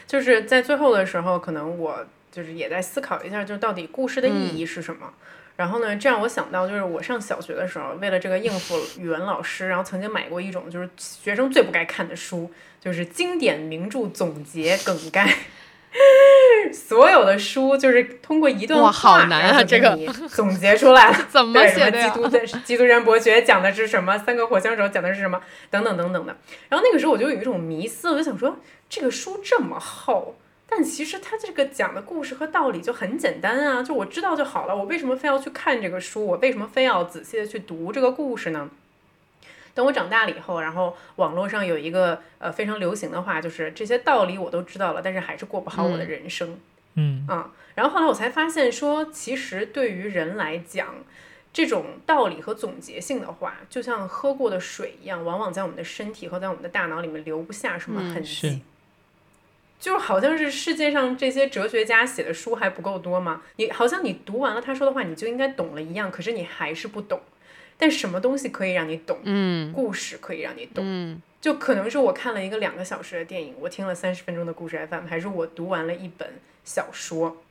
[0.05, 5.11] 就是在最后的时候，可能我就是也在思考一下，就到底故事的意义是什么。
[5.57, 15.35] 然后呢，这让我想到，就是我上小学的时候，为了这个应付语文老师，然后曾经买过一种就是学生最不该看的书，就是经典名著总结梗概。
[16.73, 19.97] 所有的书就是通过一段话，然后这个
[20.29, 21.17] 总结出来了。
[21.29, 22.01] 怎么写的？
[22.01, 24.17] 基督的 基督山伯爵讲的是什么？
[24.17, 25.41] 三个火枪手讲的是什么？
[25.69, 26.35] 等等等等的。
[26.69, 28.57] 然后那个时候我就有一种迷思，我就想说，
[28.89, 30.35] 这个书这么厚，
[30.69, 34.75] 但其实它这个讲的故事和道理就很简单啊，就我知道就好了。
[34.75, 36.25] 我为什么非要去看这个书？
[36.25, 38.69] 我为什么非要仔细的去读这个故事呢？
[39.73, 46.59] 等我长大了以后，然后网络上有一个呃非常流行的话，就是这些道理我都知道了，但是还是过不好我的人生。
[46.95, 50.95] 嗯啊，然后后来我才发现说，其实对于人来讲，
[51.53, 58.61] 这种道理和总结性的话，就像喝过的水一样，往往在我们的身体和在我们的大脑里面留不下什么痕迹。
[59.79, 63.41] 就好像是世界上这些哲学家写的书还不够多吗？
[63.55, 67.19] 你好像你读完了他说的话，你就应该懂了一样，可是你还是不懂。
[67.81, 69.17] 但什么东西可以让你懂？
[69.23, 70.83] 嗯，故事可以让你懂。
[70.87, 76.29] 嗯，就可能是我看了一个两个小时的电影，我听了三十分钟的故事 FM，还是我读完了一本
[76.63, 77.41] 小说。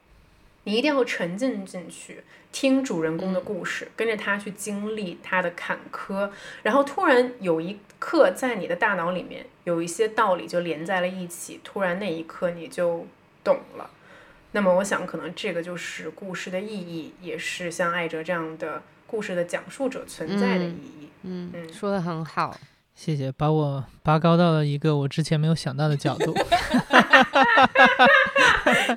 [0.62, 2.22] 你一定要沉浸进去，
[2.53, 6.31] 听主人公的故事，跟着他去经历他的坎坷，
[6.62, 13.05] 然后突然有一刻在你的大脑里面有一些道理就连在了一起，突然那一刻你就
[13.43, 13.91] 懂了。
[14.53, 18.81] 那么我想，可能这个就是故事的意义，也是像艾哲这样的
[19.11, 21.09] 故事的讲述者存在的意义。
[21.23, 22.57] 嗯嗯，说的很好，
[22.95, 26.33] 谢谢，把我拔高到了一个我之前没有想到的角度。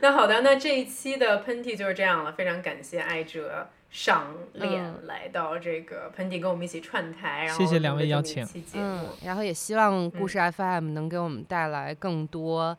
[0.01, 2.31] 那好的，那这一期的喷嚏就是这样了。
[2.31, 8.47] 非常感谢艾哲赏脸来到这个喷嚏跟我们一起串台，然后谢谢两位邀请。
[8.73, 12.77] 嗯，然后也希望故事 FM 能给我们带来更多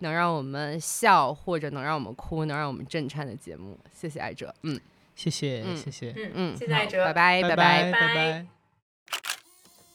[0.00, 3.78] 能让我们笑或者能让我们哭、能让我们震颤的节目。
[3.92, 4.78] 谢谢艾哲，嗯，
[5.14, 8.46] 谢谢，谢谢，嗯嗯，谢谢艾哲，拜拜，拜拜，拜拜。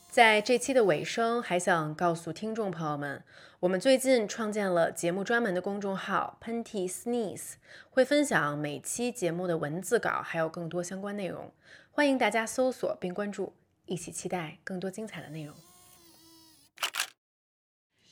[0.09, 3.23] 在这期的尾声，还想告诉听众朋友们。
[3.61, 7.55] 我们最近创建了节目专门的公众号“喷嚏 Sneeze”，
[7.89, 11.51] 会分享每期节目的文字稿，还有更多相关内容。
[11.91, 13.51] 欢迎大家搜索并关注，
[13.85, 15.53] 一起期待更多精彩的内容。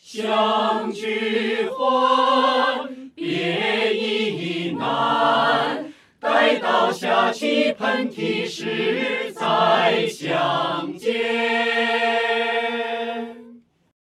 [0.02, 5.87] 相聚欢，别亦难，
[6.28, 12.27] 待到下期喷嚏时再相见。